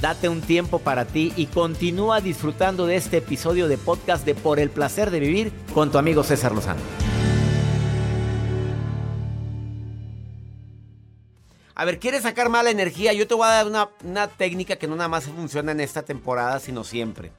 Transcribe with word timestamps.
Date 0.00 0.28
un 0.28 0.42
tiempo 0.42 0.78
para 0.78 1.06
ti 1.06 1.32
y 1.34 1.46
continúa 1.46 2.20
disfrutando 2.20 2.86
de 2.86 2.94
este 2.94 3.16
episodio 3.16 3.66
de 3.66 3.76
podcast 3.76 4.24
de 4.24 4.36
Por 4.36 4.60
el 4.60 4.70
placer 4.70 5.10
de 5.10 5.18
vivir 5.18 5.52
con 5.74 5.90
tu 5.90 5.98
amigo 5.98 6.22
César 6.22 6.52
Lozano. 6.52 6.80
A 11.74 11.84
ver, 11.84 11.98
¿quieres 11.98 12.22
sacar 12.22 12.48
mala 12.48 12.70
energía? 12.70 13.12
Yo 13.12 13.26
te 13.26 13.34
voy 13.34 13.46
a 13.48 13.50
dar 13.50 13.66
una, 13.66 13.88
una 14.04 14.28
técnica 14.28 14.76
que 14.76 14.86
no 14.86 14.94
nada 14.94 15.08
más 15.08 15.24
funciona 15.24 15.72
en 15.72 15.80
esta 15.80 16.02
temporada, 16.02 16.60
sino 16.60 16.84
siempre. 16.84 17.32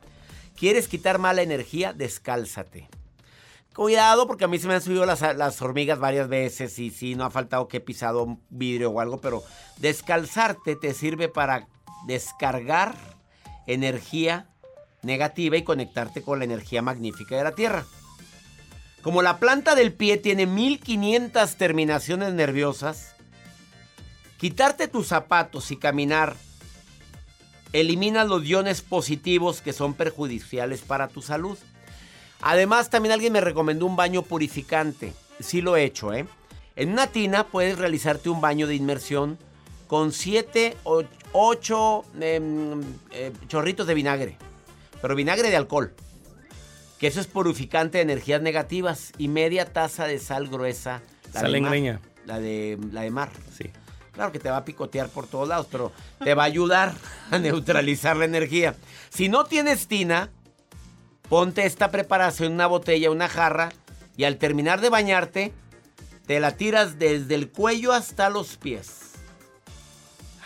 ¿Quieres 0.58 0.90
quitar 0.90 1.18
mala 1.18 1.42
energía? 1.42 1.94
Descálzate. 1.94 2.90
Cuidado 3.74 4.28
porque 4.28 4.44
a 4.44 4.50
mí 4.50 4.60
se 4.60 4.68
me 4.68 4.74
han 4.74 4.82
subido 4.82 5.06
las, 5.06 5.22
las, 5.22 5.62
hormigas 5.62 6.00
varias 6.00 6.28
veces 6.28 6.78
y 6.80 6.90
sí, 6.90 7.16
no 7.16 7.24
ha 7.24 7.30
faltado 7.30 7.70
que 7.70 7.78
he 7.78 7.80
pisado 7.82 8.38
vidrio 8.50 8.90
o 8.90 9.00
algo, 9.00 9.22
pero 9.22 9.44
descalzarte 9.78 10.76
te 10.76 10.94
sirve 10.94 11.30
para 11.30 11.68
descargar 12.10 12.96
energía 13.68 14.48
negativa 15.04 15.58
y 15.58 15.64
conectarte 15.64 16.24
con 16.24 16.40
la 16.40 16.46
energía 16.46 16.82
magnífica 16.82 17.38
de 17.38 17.44
la 17.44 17.54
Tierra. 17.54 17.86
Como 19.04 19.22
la 19.22 19.38
planta 19.38 19.76
del 19.76 19.94
pie 19.94 20.18
tiene 20.18 20.48
1500 20.48 21.56
terminaciones 21.56 22.34
nerviosas, 22.34 23.16
quitarte 24.38 24.88
tus 24.88 25.08
zapatos 25.08 25.70
y 25.70 25.78
caminar 25.78 26.36
elimina 27.74 28.24
los 28.24 28.44
iones 28.44 28.82
positivos 28.82 29.62
que 29.62 29.72
son 29.72 29.94
perjudiciales 29.94 30.82
para 30.82 31.10
tu 31.10 31.22
salud. 31.22 31.60
Además, 32.42 32.90
también 32.90 33.14
alguien 33.14 33.34
me 33.34 33.42
recomendó 33.42 33.86
un 33.86 33.96
baño 33.96 34.24
purificante. 34.24 35.14
Sí 35.40 35.62
lo 35.62 35.78
he 35.78 35.84
hecho, 35.84 36.12
¿eh? 36.12 36.26
En 36.76 36.92
una 36.92 37.08
tina 37.08 37.46
puedes 37.46 37.78
realizarte 37.78 38.30
un 38.30 38.42
baño 38.42 38.66
de 38.66 38.74
inmersión 38.74 39.38
con 39.90 40.14
7 40.14 40.78
o 40.84 41.04
8 41.32 42.06
em, 42.22 42.80
eh, 43.12 43.34
chorritos 43.48 43.88
de 43.88 43.96
vinagre. 43.96 44.38
Pero 45.02 45.16
vinagre 45.16 45.50
de 45.50 45.58
alcohol. 45.58 45.96
Que 47.00 47.08
eso 47.08 47.20
es 47.20 47.26
purificante 47.26 47.98
de 47.98 48.04
energías 48.04 48.40
negativas. 48.40 49.14
Y 49.18 49.30
media 49.30 49.66
taza 49.66 50.06
de 50.06 50.20
sal 50.20 50.48
gruesa. 50.48 51.02
sal 51.34 51.56
en 51.56 52.00
La 52.28 52.40
de, 52.40 52.78
la 52.92 53.02
de 53.02 53.10
mar. 53.10 53.32
Sí. 53.58 53.72
Claro 54.12 54.32
que 54.32 54.38
te 54.38 54.52
va 54.52 54.58
a 54.58 54.66
picotear 54.66 55.10
por 55.10 55.26
todos 55.26 55.48
lados, 55.48 55.66
pero 55.72 55.92
te 56.24 56.36
va 56.36 56.44
a 56.44 56.46
ayudar 56.46 56.94
a 57.32 57.40
neutralizar 57.40 58.16
la 58.16 58.26
energía. 58.26 58.76
Si 59.10 59.28
no 59.28 59.46
tienes 59.46 59.88
tina, 59.88 60.30
ponte 61.30 61.66
esta 61.66 61.90
preparación 61.90 62.50
en 62.50 62.54
una 62.54 62.68
botella, 62.68 63.10
una 63.10 63.28
jarra, 63.28 63.72
y 64.16 64.26
al 64.26 64.38
terminar 64.38 64.82
de 64.82 64.90
bañarte, 64.90 65.52
te 66.28 66.40
la 66.40 66.58
tiras 66.58 67.00
desde 67.00 67.34
el 67.34 67.50
cuello 67.50 67.92
hasta 67.92 68.30
los 68.30 68.58
pies. 68.58 69.09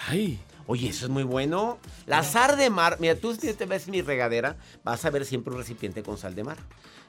Ay. 0.08 0.40
Oye, 0.66 0.90
eso 0.90 1.06
es 1.06 1.12
muy 1.12 1.24
bueno. 1.24 1.78
La 2.06 2.24
sal 2.24 2.58
de 2.58 2.70
mar, 2.70 2.98
mira, 3.00 3.16
tú 3.16 3.36
si 3.36 3.54
te 3.54 3.66
ves 3.66 3.88
mi 3.90 4.02
regadera, 4.02 4.56
vas 4.84 5.04
a 5.04 5.10
ver 5.10 5.26
siempre 5.26 5.54
un 5.54 5.60
recipiente 5.60 6.04
con 6.04 6.18
sal 6.18 6.36
de 6.36 6.44
mar. 6.44 6.58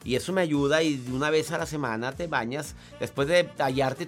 Y 0.05 0.16
eso 0.16 0.32
me 0.32 0.43
ayuda 0.43 0.82
y 0.82 1.03
una 1.10 1.31
vez 1.31 1.50
a 1.50 1.59
la 1.59 1.66
semana 1.66 2.12
te 2.12 2.27
bañas. 2.27 2.75
Después 3.00 3.27
de 3.27 3.44
tallarte, 3.44 4.06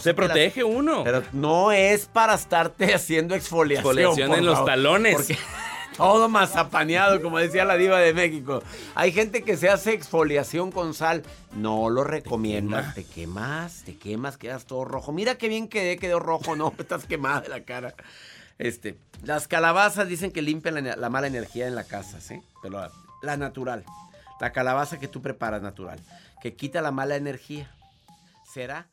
se 0.00 0.14
protege 0.14 0.62
uno. 0.62 1.04
Pero 1.04 1.22
no 1.32 1.72
es 1.72 2.06
para 2.06 2.34
estarte 2.34 2.92
haciendo 2.94 3.34
exfoliación. 3.34 3.98
Exfoliación 3.98 4.34
en 4.34 4.44
los 4.44 4.64
talones. 4.64 5.14
Porque 5.14 5.38
todo 5.96 6.28
mazapaneado, 6.28 7.22
como 7.22 7.38
decía 7.38 7.64
la 7.64 7.76
diva 7.76 7.98
de 7.98 8.12
México. 8.12 8.62
Hay 8.94 9.10
gente 9.12 9.42
que 9.42 9.56
se 9.56 9.70
hace 9.70 9.94
exfoliación 9.94 10.70
con 10.70 10.92
sal. 10.92 11.22
No 11.56 11.88
lo 11.88 12.04
recomiendas. 12.04 12.94
Te, 12.94 13.04
quemas, 13.04 13.84
te 13.84 13.96
quemas, 13.96 14.36
quedas 14.36 14.66
todo 14.66 14.84
rojo. 14.84 15.12
Mira 15.12 15.38
qué 15.38 15.48
bien 15.48 15.66
quedé, 15.68 15.96
quedó 15.96 16.20
rojo. 16.20 16.56
No, 16.56 16.74
estás 16.78 17.06
quemada 17.06 17.40
de 17.40 17.48
la 17.48 17.62
cara. 17.62 17.94
Este, 18.58 18.98
las 19.22 19.46
calabazas 19.46 20.08
dicen 20.08 20.32
que 20.32 20.42
limpian 20.42 20.84
la, 20.84 21.08
mala 21.08 21.26
energía 21.28 21.66
en 21.68 21.74
la 21.74 21.84
casa, 21.84 22.20
¿sí? 22.20 22.42
Pero 22.62 22.80
la 23.22 23.36
natural. 23.36 23.84
La 24.40 24.52
calabaza 24.52 24.98
que 24.98 25.08
tú 25.08 25.22
preparas 25.22 25.62
natural, 25.62 25.98
que 26.40 26.54
quita 26.54 26.80
la 26.80 26.90
mala 26.90 27.16
energía. 27.16 27.70
¿Será? 28.52 28.88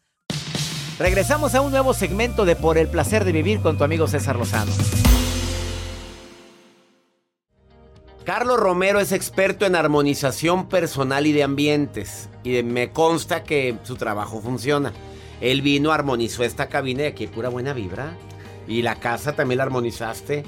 Regresamos 0.97 1.55
a 1.55 1.61
un 1.61 1.71
nuevo 1.71 1.93
segmento 1.93 2.45
de 2.45 2.55
Por 2.55 2.77
el 2.77 2.87
placer 2.87 3.25
de 3.25 3.31
vivir 3.31 3.61
con 3.61 3.77
tu 3.77 3.83
amigo 3.83 4.07
César 4.07 4.37
Lozano. 4.37 4.71
Carlos 8.23 8.59
Romero 8.59 8.99
es 8.99 9.11
experto 9.11 9.67
en 9.67 9.75
armonización 9.75 10.67
personal 10.67 11.27
y 11.27 11.31
de 11.31 11.43
ambientes. 11.43 12.29
Y 12.43 12.63
me 12.63 12.91
consta 12.91 13.43
que 13.43 13.77
su 13.83 13.97
trabajo 13.97 14.41
funciona. 14.41 14.93
Él 15.41 15.61
vino, 15.61 15.91
armonizó 15.91 16.43
esta 16.43 16.67
cabina 16.67 17.03
y 17.03 17.07
aquí 17.07 17.25
hay 17.25 17.29
pura 17.29 17.49
buena 17.49 17.73
vibra. 17.73 18.17
Y 18.67 18.81
la 18.81 18.95
casa 18.95 19.33
también 19.33 19.57
la 19.57 19.63
armonizaste. 19.63 20.43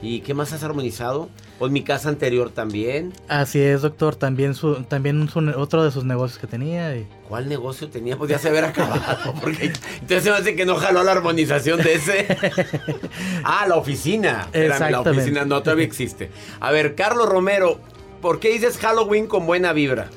¿Y 0.00 0.20
qué 0.20 0.32
más 0.32 0.52
has 0.52 0.62
armonizado? 0.62 1.28
Pues 1.58 1.72
mi 1.72 1.82
casa 1.82 2.08
anterior 2.08 2.50
también. 2.50 3.12
Así 3.26 3.60
es, 3.60 3.82
doctor. 3.82 4.14
También 4.14 4.54
su, 4.54 4.84
también 4.84 5.28
otro 5.56 5.82
de 5.82 5.90
sus 5.90 6.04
negocios 6.04 6.38
que 6.38 6.46
tenía. 6.46 6.94
¿Cuál 7.28 7.48
negocio 7.48 7.88
tenía? 7.88 8.16
Podía 8.16 8.38
se 8.38 8.48
haber 8.48 8.64
acabado. 8.64 9.34
Porque 9.40 9.72
entonces 10.00 10.22
se 10.22 10.30
me 10.30 10.36
hace 10.36 10.54
que 10.54 10.64
no 10.64 10.76
jaló 10.76 11.02
la 11.02 11.12
armonización 11.12 11.82
de 11.82 11.94
ese. 11.94 12.26
ah, 13.44 13.66
la 13.68 13.74
oficina. 13.74 14.48
la 14.52 15.00
oficina 15.00 15.44
no 15.44 15.60
todavía 15.62 15.84
existe. 15.84 16.30
A 16.60 16.70
ver, 16.70 16.94
Carlos 16.94 17.28
Romero, 17.28 17.80
¿por 18.22 18.38
qué 18.38 18.52
dices 18.52 18.78
Halloween 18.78 19.26
con 19.26 19.46
buena 19.46 19.72
vibra? 19.72 20.10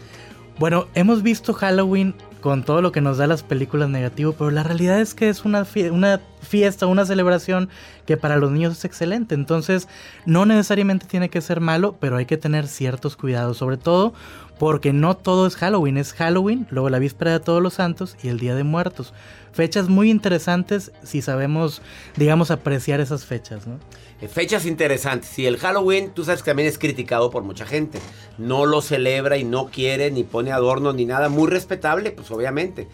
Bueno, 0.60 0.88
hemos 0.94 1.24
visto 1.24 1.54
Halloween 1.54 2.14
con 2.42 2.64
todo 2.64 2.82
lo 2.82 2.92
que 2.92 3.00
nos 3.00 3.18
da 3.18 3.28
las 3.28 3.44
películas 3.44 3.90
negativo, 3.90 4.34
pero 4.34 4.52
la 4.52 4.64
realidad 4.64 5.00
es 5.00 5.14
que 5.14 5.30
es 5.30 5.46
una, 5.46 5.66
una 5.92 6.20
fiesta, 6.42 6.88
una 6.88 7.06
celebración 7.06 7.70
que 8.06 8.18
para 8.18 8.38
los 8.38 8.52
niños 8.52 8.78
es 8.78 8.86
excelente. 8.86 9.36
Entonces, 9.36 9.88
no 10.26 10.46
necesariamente 10.46 11.06
tiene 11.06 11.30
que 11.30 11.40
ser 11.40 11.62
malo, 11.62 11.96
pero 12.00 12.18
hay 12.18 12.26
que 12.26 12.38
tener 12.38 12.68
ciertos 12.68 13.16
cuidados, 13.16 13.58
sobre 13.58 13.78
todo 13.78 14.14
porque 14.62 14.94
no 14.94 15.18
todo 15.18 15.48
es 15.48 15.56
Halloween, 15.56 15.98
es 15.98 16.14
Halloween, 16.14 16.68
luego 16.70 16.92
la 16.92 17.00
víspera 17.00 17.32
de 17.32 17.40
todos 17.40 17.64
los 17.64 17.74
santos 17.74 18.16
y 18.22 18.28
el 18.28 18.38
Día 18.38 18.54
de 18.54 18.64
Muertos. 18.64 19.12
Fechas 19.54 19.90
muy 19.90 20.12
interesantes 20.12 20.92
si 21.02 21.24
sabemos, 21.24 21.82
digamos, 22.16 22.52
apreciar 22.52 23.00
esas 23.00 23.26
fechas, 23.26 23.66
¿no? 23.66 23.80
Eh, 24.22 24.28
fechas 24.28 24.66
interesantes. 24.66 25.38
Y 25.40 25.46
el 25.46 25.58
Halloween, 25.58 26.12
tú 26.14 26.24
sabes 26.24 26.44
que 26.44 26.52
también 26.52 26.70
es 26.70 26.78
criticado 26.78 27.32
por 27.32 27.44
mucha 27.44 27.66
gente. 27.66 28.00
No 28.38 28.66
lo 28.66 28.82
celebra 28.82 29.38
y 29.38 29.44
no 29.44 29.68
quiere, 29.68 30.12
ni 30.12 30.24
pone 30.24 30.52
adornos, 30.52 30.96
ni 30.96 31.06
nada. 31.06 31.30
Muy 31.30 31.50
respetable, 31.50 32.12
pues 32.12 32.30
obviamente. 32.32 32.88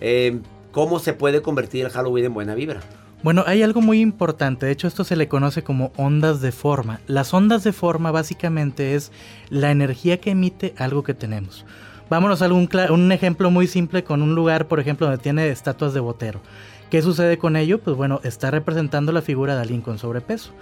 Eh, 0.00 0.40
¿Cómo 0.72 0.98
se 0.98 1.12
puede 1.12 1.40
convertir 1.40 1.84
el 1.84 1.90
Halloween 1.90 2.26
en 2.26 2.34
buena 2.34 2.54
vibra? 2.54 2.80
Bueno, 3.22 3.42
hay 3.46 3.62
algo 3.62 3.80
muy 3.80 4.00
importante, 4.02 4.66
de 4.66 4.72
hecho 4.72 4.86
esto 4.86 5.02
se 5.02 5.16
le 5.16 5.28
conoce 5.28 5.62
como 5.62 5.92
ondas 5.96 6.42
de 6.42 6.52
forma. 6.52 7.00
Las 7.06 7.32
ondas 7.32 7.64
de 7.64 7.72
forma 7.72 8.10
básicamente 8.10 8.94
es 8.94 9.12
la 9.48 9.70
energía 9.70 10.20
que 10.20 10.32
emite 10.32 10.74
algo 10.76 11.02
que 11.04 11.14
tenemos. 11.14 11.64
Vámonos 12.10 12.42
a 12.42 12.44
algún, 12.44 12.68
un 12.90 13.12
ejemplo 13.12 13.50
muy 13.50 13.66
simple 13.66 14.04
con 14.04 14.20
un 14.20 14.34
lugar, 14.34 14.68
por 14.68 14.78
ejemplo, 14.78 15.06
donde 15.06 15.22
tiene 15.22 15.48
estatuas 15.48 15.94
de 15.94 16.00
botero. 16.00 16.42
¿Qué 16.94 17.02
sucede 17.02 17.38
con 17.38 17.56
ello? 17.56 17.80
Pues 17.80 17.96
bueno, 17.96 18.20
está 18.22 18.52
representando 18.52 19.10
la 19.10 19.20
figura 19.20 19.56
de 19.56 19.62
alguien 19.62 19.80
con 19.80 19.98
sobrepeso. 19.98 20.52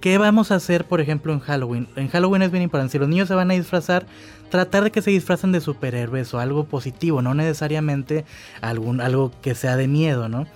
¿Qué 0.00 0.16
vamos 0.16 0.52
a 0.52 0.54
hacer, 0.54 0.84
por 0.84 1.00
ejemplo, 1.00 1.32
en 1.32 1.40
Halloween? 1.40 1.88
En 1.96 2.06
Halloween 2.06 2.42
es 2.42 2.52
bien 2.52 2.62
importante. 2.62 2.92
Si 2.92 3.00
los 3.00 3.08
niños 3.08 3.26
se 3.26 3.34
van 3.34 3.50
a 3.50 3.54
disfrazar, 3.54 4.06
tratar 4.48 4.84
de 4.84 4.92
que 4.92 5.02
se 5.02 5.10
disfracen 5.10 5.50
de 5.50 5.60
superhéroes 5.60 6.32
o 6.34 6.38
algo 6.38 6.66
positivo, 6.66 7.20
no 7.20 7.34
necesariamente 7.34 8.24
algún, 8.60 9.00
algo 9.00 9.32
que 9.42 9.56
sea 9.56 9.74
de 9.74 9.88
miedo, 9.88 10.28
¿no? 10.28 10.46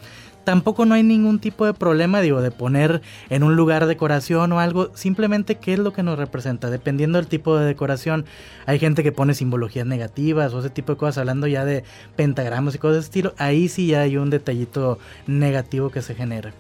Tampoco 0.47 0.87
no 0.87 0.95
hay 0.95 1.03
ningún 1.03 1.41
tipo 1.41 1.67
de 1.67 1.75
problema, 1.75 2.21
digo, 2.21 2.41
de 2.41 2.53
poner 2.53 3.03
en 3.31 3.43
un 3.43 3.57
lugar 3.57 3.87
decoración 3.87 4.53
o 4.53 4.61
algo, 4.61 4.93
simplemente 4.95 5.57
qué 5.57 5.73
es 5.73 5.81
lo 5.81 5.93
que 5.93 6.05
nos 6.05 6.17
representa, 6.17 6.71
dependiendo 6.71 7.19
del 7.19 7.27
tipo 7.27 7.59
de 7.59 7.67
decoración. 7.67 8.27
Hay 8.65 8.79
gente 8.79 9.03
que 9.03 9.11
pone 9.11 9.35
simbologías 9.35 9.89
negativas 9.89 10.55
o 10.55 10.61
ese 10.61 10.71
tipo 10.71 10.93
de 10.93 10.99
cosas, 10.99 11.19
hablando 11.19 11.49
ya 11.49 11.65
de 11.65 11.83
pentagramas 12.15 12.77
y 12.77 12.79
cosas 12.79 12.95
de 12.95 13.01
estilo, 13.01 13.35
ahí 13.39 13.67
sí 13.67 13.89
ya 13.89 14.03
hay 14.03 14.19
un 14.19 14.31
detallito 14.31 15.01
negativo 15.27 15.91
que 15.91 16.01
se 16.01 16.15
genera. 16.15 16.53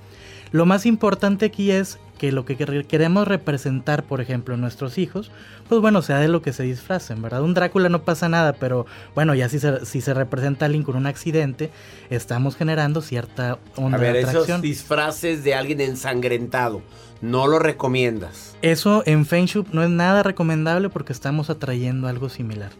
Lo 0.56 0.64
más 0.64 0.86
importante 0.86 1.44
aquí 1.44 1.70
es 1.70 1.98
que 2.16 2.32
lo 2.32 2.46
que 2.46 2.56
queremos 2.56 3.28
representar, 3.28 4.04
por 4.04 4.22
ejemplo, 4.22 4.56
nuestros 4.56 4.96
hijos, 4.96 5.30
pues 5.68 5.82
bueno, 5.82 6.00
sea 6.00 6.18
de 6.18 6.28
lo 6.28 6.40
que 6.40 6.54
se 6.54 6.62
disfracen, 6.62 7.20
¿verdad? 7.20 7.42
Un 7.42 7.52
Drácula 7.52 7.90
no 7.90 8.04
pasa 8.04 8.30
nada, 8.30 8.54
pero 8.54 8.86
bueno, 9.14 9.34
ya 9.34 9.50
si 9.50 9.58
se, 9.58 9.84
si 9.84 10.00
se 10.00 10.14
representa 10.14 10.64
a 10.64 10.66
alguien 10.68 10.82
con 10.82 10.96
un 10.96 11.06
accidente, 11.06 11.70
estamos 12.08 12.56
generando 12.56 13.02
cierta 13.02 13.58
onda 13.76 13.98
a 13.98 14.00
ver, 14.00 14.14
de 14.14 14.18
atracción. 14.20 14.44
esos 14.44 14.62
disfraces 14.62 15.44
de 15.44 15.54
alguien 15.54 15.82
ensangrentado, 15.82 16.80
no 17.20 17.48
lo 17.48 17.58
recomiendas. 17.58 18.56
Eso 18.62 19.02
en 19.04 19.26
Feng 19.26 19.44
Shui 19.44 19.66
no 19.72 19.82
es 19.82 19.90
nada 19.90 20.22
recomendable 20.22 20.88
porque 20.88 21.12
estamos 21.12 21.50
atrayendo 21.50 22.08
algo 22.08 22.30
similar. 22.30 22.70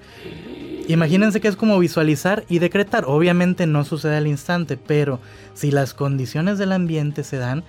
Imagínense 0.88 1.40
que 1.40 1.48
es 1.48 1.56
como 1.56 1.78
visualizar 1.78 2.44
y 2.48 2.58
decretar. 2.58 3.04
Obviamente 3.06 3.66
no 3.66 3.84
sucede 3.84 4.16
al 4.16 4.26
instante, 4.26 4.76
pero 4.76 5.20
si 5.54 5.70
las 5.70 5.94
condiciones 5.94 6.58
del 6.58 6.72
ambiente 6.72 7.24
se 7.24 7.38
dan, 7.38 7.64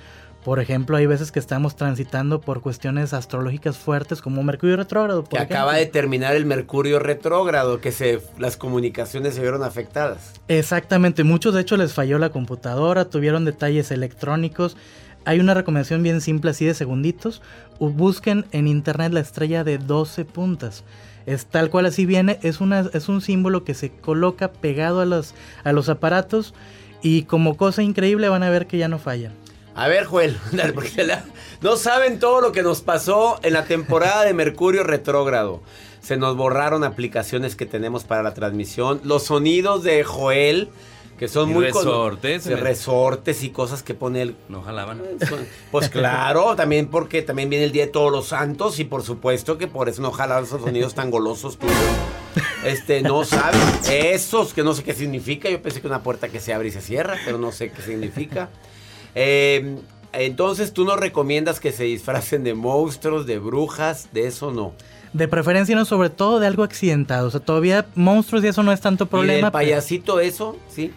por 0.47 0.61
ejemplo, 0.61 0.95
hay 0.95 1.05
veces 1.05 1.33
que 1.33 1.39
estamos 1.39 1.75
transitando 1.75 2.39
por 2.39 2.61
cuestiones 2.61 3.13
astrológicas 3.13 3.77
fuertes 3.77 4.21
como 4.21 4.43
Mercurio 4.43 4.77
retrógrado. 4.77 5.23
Por 5.23 5.31
que 5.31 5.35
ejemplo. 5.37 5.57
acaba 5.57 5.75
de 5.75 5.87
terminar 5.87 6.37
el 6.37 6.45
Mercurio 6.45 6.99
retrógrado, 6.99 7.81
que 7.81 7.91
se, 7.91 8.21
las 8.37 8.55
comunicaciones 8.55 9.35
se 9.35 9.41
vieron 9.41 9.61
afectadas. 9.61 10.35
Exactamente, 10.47 11.25
muchos 11.25 11.53
de 11.53 11.59
hecho 11.59 11.75
les 11.75 11.93
falló 11.93 12.17
la 12.17 12.29
computadora, 12.29 13.09
tuvieron 13.09 13.43
detalles 13.43 13.91
electrónicos. 13.91 14.77
Hay 15.25 15.41
una 15.41 15.53
recomendación 15.53 16.01
bien 16.01 16.21
simple 16.21 16.51
así 16.51 16.63
de 16.63 16.73
segunditos. 16.73 17.41
Busquen 17.79 18.45
en 18.53 18.67
internet 18.67 19.11
la 19.11 19.19
estrella 19.19 19.65
de 19.65 19.79
12 19.79 20.23
puntas. 20.23 20.85
Es 21.27 21.45
tal 21.45 21.69
cual 21.69 21.85
así 21.85 22.05
viene, 22.05 22.39
es, 22.41 22.61
una, 22.61 22.89
es 22.93 23.09
un 23.09 23.21
símbolo 23.21 23.63
que 23.63 23.73
se 23.73 23.91
coloca 23.91 24.51
pegado 24.53 25.01
a 25.01 25.05
los, 25.05 25.35
a 25.65 25.73
los 25.73 25.89
aparatos 25.89 26.55
y 27.01 27.23
como 27.23 27.57
cosa 27.57 27.83
increíble 27.83 28.29
van 28.29 28.43
a 28.43 28.49
ver 28.49 28.65
que 28.65 28.77
ya 28.77 28.87
no 28.87 28.97
fallan. 28.97 29.33
A 29.75 29.87
ver, 29.89 30.05
Joel, 30.05 30.37
porque 30.73 31.07
no 31.61 31.75
saben 31.75 32.17
todo 32.17 32.41
lo 32.41 32.51
que 32.51 32.63
nos 32.63 32.81
pasó 32.81 33.39
en 33.43 33.53
la 33.53 33.65
temporada 33.65 34.23
de 34.23 34.33
Mercurio 34.33 34.83
retrógrado. 34.83 35.61
Se 36.01 36.17
nos 36.17 36.37
borraron 36.37 36.83
aplicaciones 36.83 37.55
que 37.55 37.65
tenemos 37.65 38.05
para 38.05 38.23
la 38.23 38.33
transmisión. 38.33 39.01
Los 39.03 39.25
sonidos 39.25 39.83
de 39.83 40.03
Joel, 40.03 40.69
que 41.17 41.27
son 41.27 41.49
Y 41.49 41.53
muy... 41.53 41.69
con- 41.71 41.83
resortes, 41.83 42.43
de 42.45 42.55
me- 42.55 42.61
resortes 42.61 43.43
y 43.43 43.49
cosas 43.49 43.81
que 43.83 43.93
pone 43.93 44.21
él. 44.21 44.35
No 44.49 44.61
jalaban. 44.61 45.01
Pues 45.71 45.89
claro, 45.89 46.55
también 46.55 46.87
porque 46.87 47.21
también 47.23 47.49
viene 47.49 47.65
el 47.65 47.71
Día 47.71 47.85
de 47.87 47.91
Todos 47.91 48.11
los 48.11 48.27
Santos 48.27 48.79
y 48.79 48.83
por 48.83 49.03
supuesto 49.03 49.57
que 49.57 49.67
por 49.67 49.89
eso 49.89 50.01
no 50.01 50.11
jalan 50.11 50.43
esos 50.43 50.61
sonidos 50.61 50.93
tan 50.93 51.09
golosos. 51.11 51.57
Este, 52.63 53.01
no 53.01 53.23
saben. 53.23 53.59
Esos 53.91 54.53
que 54.53 54.63
no 54.63 54.73
sé 54.73 54.83
qué 54.83 54.93
significa. 54.93 55.49
Yo 55.49 55.61
pensé 55.61 55.81
que 55.81 55.87
una 55.87 56.03
puerta 56.03 56.29
que 56.29 56.39
se 56.39 56.53
abre 56.53 56.67
y 56.67 56.71
se 56.71 56.81
cierra, 56.81 57.15
pero 57.25 57.37
no 57.37 57.51
sé 57.51 57.71
qué 57.71 57.81
significa. 57.81 58.49
Eh, 59.15 59.77
entonces, 60.13 60.73
¿tú 60.73 60.85
no 60.85 60.95
recomiendas 60.95 61.59
que 61.59 61.71
se 61.71 61.83
disfracen 61.85 62.43
de 62.43 62.53
monstruos, 62.53 63.25
de 63.25 63.39
brujas? 63.39 64.09
De 64.13 64.27
eso 64.27 64.51
no. 64.51 64.73
De 65.13 65.27
preferencia 65.27 65.75
no, 65.75 65.85
sobre 65.85 66.09
todo 66.09 66.39
de 66.39 66.47
algo 66.47 66.63
accidentado. 66.63 67.27
O 67.27 67.31
sea, 67.31 67.39
todavía 67.39 67.87
monstruos 67.95 68.43
y 68.43 68.47
eso 68.47 68.61
no 68.63 68.71
es 68.71 68.81
tanto 68.81 69.05
¿Y 69.05 69.07
problema. 69.07 69.33
del 69.33 69.41
pero- 69.45 69.51
payasito 69.53 70.19
eso? 70.19 70.57
¿Sí? 70.69 70.91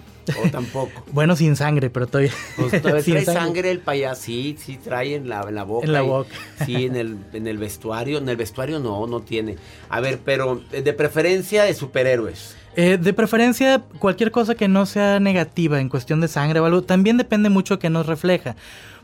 ¿O 0.44 0.50
tampoco? 0.50 1.04
Bueno, 1.12 1.36
sin 1.36 1.56
sangre, 1.56 1.90
pero 1.90 2.06
todavía. 2.06 2.32
Pues 2.56 2.80
todavía 2.82 3.02
sin 3.04 3.14
trae 3.14 3.24
sangre 3.24 3.70
el 3.70 3.80
payaso, 3.80 4.22
sí, 4.22 4.56
sí 4.58 4.76
trae 4.76 5.14
en 5.16 5.28
la, 5.28 5.42
en 5.48 5.54
la 5.54 5.64
boca. 5.64 5.86
En 5.86 5.92
la 5.92 6.02
y- 6.04 6.06
boca. 6.06 6.30
Sí, 6.66 6.86
en 6.86 6.96
el, 6.96 7.16
en 7.32 7.46
el 7.46 7.58
vestuario. 7.58 8.18
En 8.18 8.28
el 8.28 8.36
vestuario 8.36 8.78
no, 8.80 9.06
no 9.06 9.20
tiene. 9.20 9.56
A 9.88 10.00
ver, 10.00 10.20
pero 10.24 10.60
eh, 10.72 10.82
de 10.82 10.92
preferencia 10.92 11.64
de 11.64 11.74
superhéroes. 11.74 12.56
Eh, 12.82 12.96
de 12.96 13.12
preferencia, 13.12 13.82
cualquier 13.98 14.30
cosa 14.30 14.54
que 14.54 14.66
no 14.66 14.86
sea 14.86 15.20
negativa 15.20 15.82
en 15.82 15.90
cuestión 15.90 16.22
de 16.22 16.28
sangre 16.28 16.60
o 16.60 16.64
algo, 16.64 16.80
también 16.80 17.18
depende 17.18 17.50
mucho 17.50 17.78
qué 17.78 17.90
nos 17.90 18.06
refleja. 18.06 18.56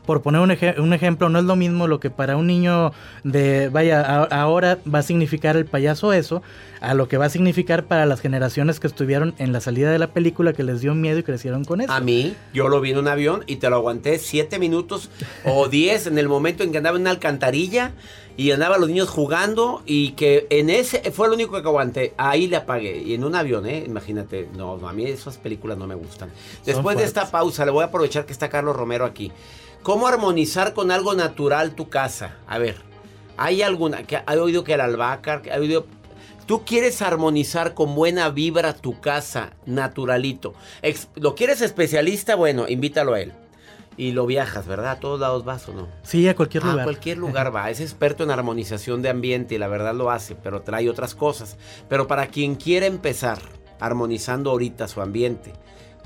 Por 0.03 0.23
poner 0.23 0.41
un, 0.41 0.83
un 0.83 0.93
ejemplo, 0.93 1.29
no 1.29 1.37
es 1.37 1.45
lo 1.45 1.55
mismo 1.55 1.85
lo 1.85 1.99
que 1.99 2.09
para 2.09 2.37
un 2.37 2.47
niño 2.47 2.91
de, 3.23 3.69
vaya, 3.69 4.23
ahora 4.31 4.79
va 4.91 4.99
a 4.99 5.03
significar 5.03 5.57
el 5.57 5.65
payaso 5.65 6.11
eso, 6.11 6.41
a 6.81 6.95
lo 6.95 7.07
que 7.07 7.17
va 7.17 7.25
a 7.25 7.29
significar 7.29 7.83
para 7.83 8.07
las 8.07 8.19
generaciones 8.19 8.79
que 8.79 8.87
estuvieron 8.87 9.35
en 9.37 9.53
la 9.53 9.61
salida 9.61 9.91
de 9.91 9.99
la 9.99 10.07
película 10.07 10.53
que 10.53 10.63
les 10.63 10.81
dio 10.81 10.95
miedo 10.95 11.19
y 11.19 11.23
crecieron 11.23 11.63
con 11.63 11.81
eso. 11.81 11.93
A 11.93 11.99
mí, 11.99 12.35
yo 12.55 12.69
lo 12.69 12.81
vi 12.81 12.91
en 12.91 12.97
un 12.97 13.07
avión 13.07 13.43
y 13.45 13.57
te 13.57 13.69
lo 13.69 13.75
aguanté 13.75 14.17
siete 14.17 14.57
minutos 14.57 15.11
o 15.45 15.67
diez 15.67 16.07
en 16.07 16.17
el 16.17 16.27
momento 16.27 16.63
en 16.63 16.71
que 16.71 16.79
andaba 16.79 16.95
en 16.95 17.01
una 17.01 17.11
alcantarilla 17.11 17.91
y 18.37 18.51
andaban 18.51 18.79
los 18.79 18.87
niños 18.89 19.09
jugando 19.09 19.81
y 19.85 20.11
que 20.11 20.47
en 20.51 20.69
ese 20.69 21.11
fue 21.11 21.27
lo 21.27 21.33
único 21.33 21.59
que 21.59 21.67
aguanté. 21.67 22.13
Ahí 22.17 22.47
le 22.47 22.55
apagué. 22.55 22.99
Y 22.99 23.15
en 23.15 23.23
un 23.23 23.35
avión, 23.35 23.65
¿eh? 23.65 23.83
Imagínate. 23.85 24.47
No, 24.55 24.73
a 24.87 24.93
mí 24.93 25.05
esas 25.05 25.37
películas 25.37 25.77
no 25.77 25.87
me 25.87 25.95
gustan. 25.95 26.31
Después 26.65 26.97
de 26.97 27.03
esta 27.03 27.29
pausa, 27.31 27.65
le 27.65 27.71
voy 27.71 27.81
a 27.81 27.87
aprovechar 27.87 28.25
que 28.25 28.31
está 28.33 28.47
Carlos 28.47 28.75
Romero 28.75 29.03
aquí. 29.05 29.31
¿Cómo 29.83 30.07
armonizar 30.07 30.73
con 30.73 30.91
algo 30.91 31.15
natural 31.15 31.73
tu 31.73 31.89
casa? 31.89 32.35
A 32.47 32.57
ver, 32.59 32.75
¿hay 33.37 33.61
alguna? 33.63 34.03
que 34.03 34.19
¿Hay 34.25 34.37
oído 34.37 34.63
que 34.63 34.73
el 34.73 34.81
albahaca? 34.81 35.41
que 35.41 35.51
¿Hay 35.51 35.59
oído 35.61 35.85
Tú 36.45 36.63
quieres 36.63 37.01
armonizar 37.01 37.73
con 37.73 37.93
buena 37.93 38.29
vibra 38.29 38.73
tu 38.73 39.01
casa, 39.01 39.51
naturalito. 39.65 40.53
Ex- 40.81 41.09
¿Lo 41.15 41.35
quieres 41.35 41.59
especialista? 41.61 42.35
Bueno, 42.35 42.65
invítalo 42.69 43.15
a 43.15 43.19
él. 43.21 43.33
Y 43.97 44.11
lo 44.11 44.27
viajas, 44.27 44.67
¿verdad? 44.67 44.91
A 44.91 44.99
todos 44.99 45.19
lados 45.19 45.43
vas 45.43 45.67
o 45.69 45.73
no. 45.73 45.87
Sí, 46.03 46.27
a 46.29 46.35
cualquier 46.35 46.63
A 46.63 46.67
lugar. 46.71 46.83
cualquier 46.85 47.17
lugar 47.17 47.55
va. 47.55 47.69
Es 47.71 47.79
experto 47.81 48.23
en 48.23 48.29
armonización 48.31 49.01
de 49.01 49.09
ambiente 49.09 49.55
y 49.55 49.57
la 49.57 49.67
verdad 49.67 49.95
lo 49.95 50.11
hace, 50.11 50.35
pero 50.35 50.61
trae 50.61 50.87
otras 50.89 51.15
cosas. 51.15 51.57
Pero 51.89 52.05
para 52.07 52.27
quien 52.27 52.55
quiera 52.55 52.85
empezar 52.85 53.39
armonizando 53.79 54.51
ahorita 54.51 54.87
su 54.87 55.01
ambiente, 55.01 55.53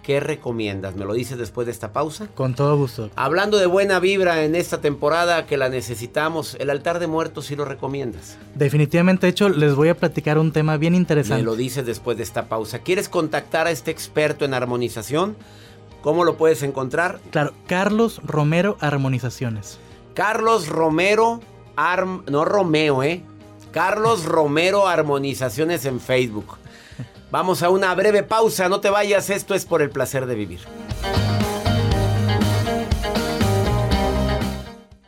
¿qué 0.03 0.19
recomiendas? 0.21 0.95
¿Me 0.95 1.03
lo 1.05 1.13
dices 1.13 1.37
después 1.37 1.65
de 1.65 1.71
esta 1.73 1.91
pausa? 1.91 2.27
Con 2.33 2.55
todo 2.55 2.77
gusto. 2.77 3.09
Hablando 3.17 3.57
de 3.57 3.65
buena 3.65 3.99
vibra 3.99 4.43
en 4.45 4.55
esta 4.55 4.79
temporada 4.79 5.45
que 5.45 5.57
la 5.57 5.67
necesitamos, 5.69 6.55
el 6.59 6.69
altar 6.69 6.99
de 6.99 7.07
muertos 7.07 7.45
sí 7.47 7.55
lo 7.57 7.65
recomiendas. 7.65 8.37
Definitivamente, 8.55 9.25
de 9.27 9.31
hecho, 9.31 9.49
les 9.49 9.75
voy 9.75 9.89
a 9.89 9.97
platicar 9.97 10.37
un 10.37 10.53
tema 10.53 10.77
bien 10.77 10.93
Me 10.93 10.97
interesante. 10.99 11.43
lo 11.43 11.55
dices 11.55 11.85
después 11.85 12.15
de 12.17 12.23
esta 12.23 12.47
pausa. 12.47 12.79
¿Quieres 12.79 13.09
contactar 13.09 13.67
a 13.67 13.71
este 13.71 13.91
experto 13.91 14.45
en 14.45 14.53
armonización? 14.53 15.35
¿Cómo 16.01 16.23
lo 16.23 16.35
puedes 16.37 16.63
encontrar? 16.63 17.19
Claro, 17.31 17.53
Carlos 17.67 18.21
Romero 18.23 18.77
Armonizaciones. 18.79 19.79
Carlos 20.13 20.67
Romero, 20.67 21.39
Arm, 21.75 22.23
no 22.27 22.43
Romeo, 22.43 23.03
¿eh? 23.03 23.23
Carlos 23.71 24.25
Romero 24.25 24.87
Armonizaciones 24.87 25.85
en 25.85 25.99
Facebook. 25.99 26.57
Vamos 27.29 27.63
a 27.63 27.69
una 27.69 27.95
breve 27.95 28.23
pausa, 28.23 28.67
no 28.67 28.81
te 28.81 28.89
vayas, 28.89 29.29
esto 29.29 29.55
es 29.55 29.65
por 29.65 29.81
el 29.81 29.89
placer 29.89 30.25
de 30.25 30.35
vivir. 30.35 30.59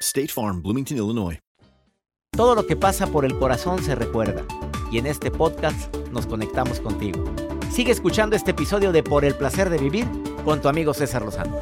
State 0.00 0.28
Farm, 0.28 0.62
Bloomington, 0.62 0.96
Illinois. 0.96 1.40
Todo 2.30 2.54
lo 2.54 2.66
que 2.66 2.76
pasa 2.76 3.08
por 3.08 3.24
el 3.24 3.36
corazón 3.36 3.82
se 3.82 3.96
recuerda. 3.96 4.44
Y 4.92 4.98
en 4.98 5.06
este 5.06 5.30
podcast 5.30 5.94
nos 6.12 6.26
conectamos 6.26 6.80
contigo. 6.80 7.24
Sigue 7.72 7.90
escuchando 7.90 8.36
este 8.36 8.52
episodio 8.52 8.92
de 8.92 9.02
Por 9.02 9.24
el 9.24 9.34
placer 9.34 9.70
de 9.70 9.78
vivir 9.78 10.06
con 10.44 10.60
tu 10.60 10.68
amigo 10.68 10.94
César 10.94 11.22
Lozano. 11.22 11.58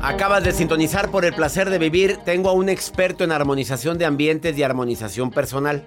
Acabas 0.00 0.42
de 0.42 0.52
sintonizar 0.52 1.10
por 1.10 1.26
el 1.26 1.34
placer 1.34 1.68
de 1.68 1.78
vivir. 1.78 2.18
Tengo 2.24 2.48
a 2.48 2.52
un 2.52 2.70
experto 2.70 3.24
en 3.24 3.32
armonización 3.32 3.98
de 3.98 4.06
ambientes 4.06 4.56
y 4.56 4.62
armonización 4.62 5.30
personal. 5.30 5.84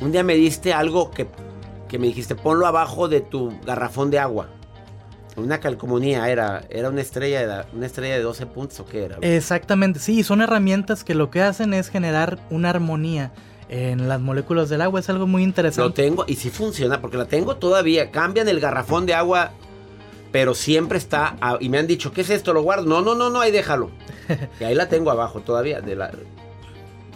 Un 0.00 0.12
día 0.12 0.22
me 0.22 0.34
diste 0.34 0.74
algo 0.74 1.10
que, 1.10 1.26
que 1.88 1.98
me 1.98 2.08
dijiste, 2.08 2.34
ponlo 2.34 2.66
abajo 2.66 3.08
de 3.08 3.22
tu 3.22 3.58
garrafón 3.64 4.10
de 4.10 4.18
agua. 4.18 4.48
Una 5.36 5.60
calcomunía 5.60 6.28
era, 6.28 6.64
era 6.68 6.90
una 6.90 7.00
estrella 7.00 7.46
de, 7.46 7.64
una 7.74 7.86
estrella 7.86 8.16
de 8.16 8.22
12 8.22 8.46
puntos 8.46 8.80
o 8.80 8.86
qué 8.86 9.04
era. 9.04 9.16
Exactamente, 9.22 9.98
sí, 9.98 10.22
son 10.22 10.42
herramientas 10.42 11.04
que 11.04 11.14
lo 11.14 11.30
que 11.30 11.40
hacen 11.42 11.72
es 11.72 11.88
generar 11.88 12.38
una 12.50 12.70
armonía 12.70 13.32
en 13.68 14.08
las 14.08 14.20
moléculas 14.20 14.68
del 14.68 14.82
agua. 14.82 15.00
Es 15.00 15.08
algo 15.08 15.26
muy 15.26 15.42
interesante. 15.42 15.88
Lo 15.88 15.94
tengo 16.08 16.24
y 16.28 16.34
sí 16.36 16.50
funciona 16.50 17.00
porque 17.00 17.16
la 17.16 17.24
tengo 17.26 17.56
todavía. 17.56 18.10
Cambian 18.10 18.48
el 18.48 18.60
garrafón 18.60 19.06
de 19.06 19.14
agua 19.14 19.52
pero 20.32 20.54
siempre 20.54 20.98
está. 20.98 21.36
a- 21.40 21.58
y 21.60 21.68
me 21.68 21.78
han 21.78 21.86
dicho, 21.86 22.12
¿qué 22.12 22.22
es 22.22 22.30
esto? 22.30 22.52
¿Lo 22.54 22.62
guardo? 22.62 22.84
No, 22.86 23.02
no, 23.02 23.14
no, 23.14 23.28
no, 23.30 23.40
ahí 23.40 23.52
déjalo. 23.52 23.90
y 24.60 24.64
ahí 24.64 24.74
la 24.74 24.88
tengo 24.88 25.10
abajo 25.10 25.40
todavía. 25.40 25.80
De 25.80 25.94
la... 25.94 26.10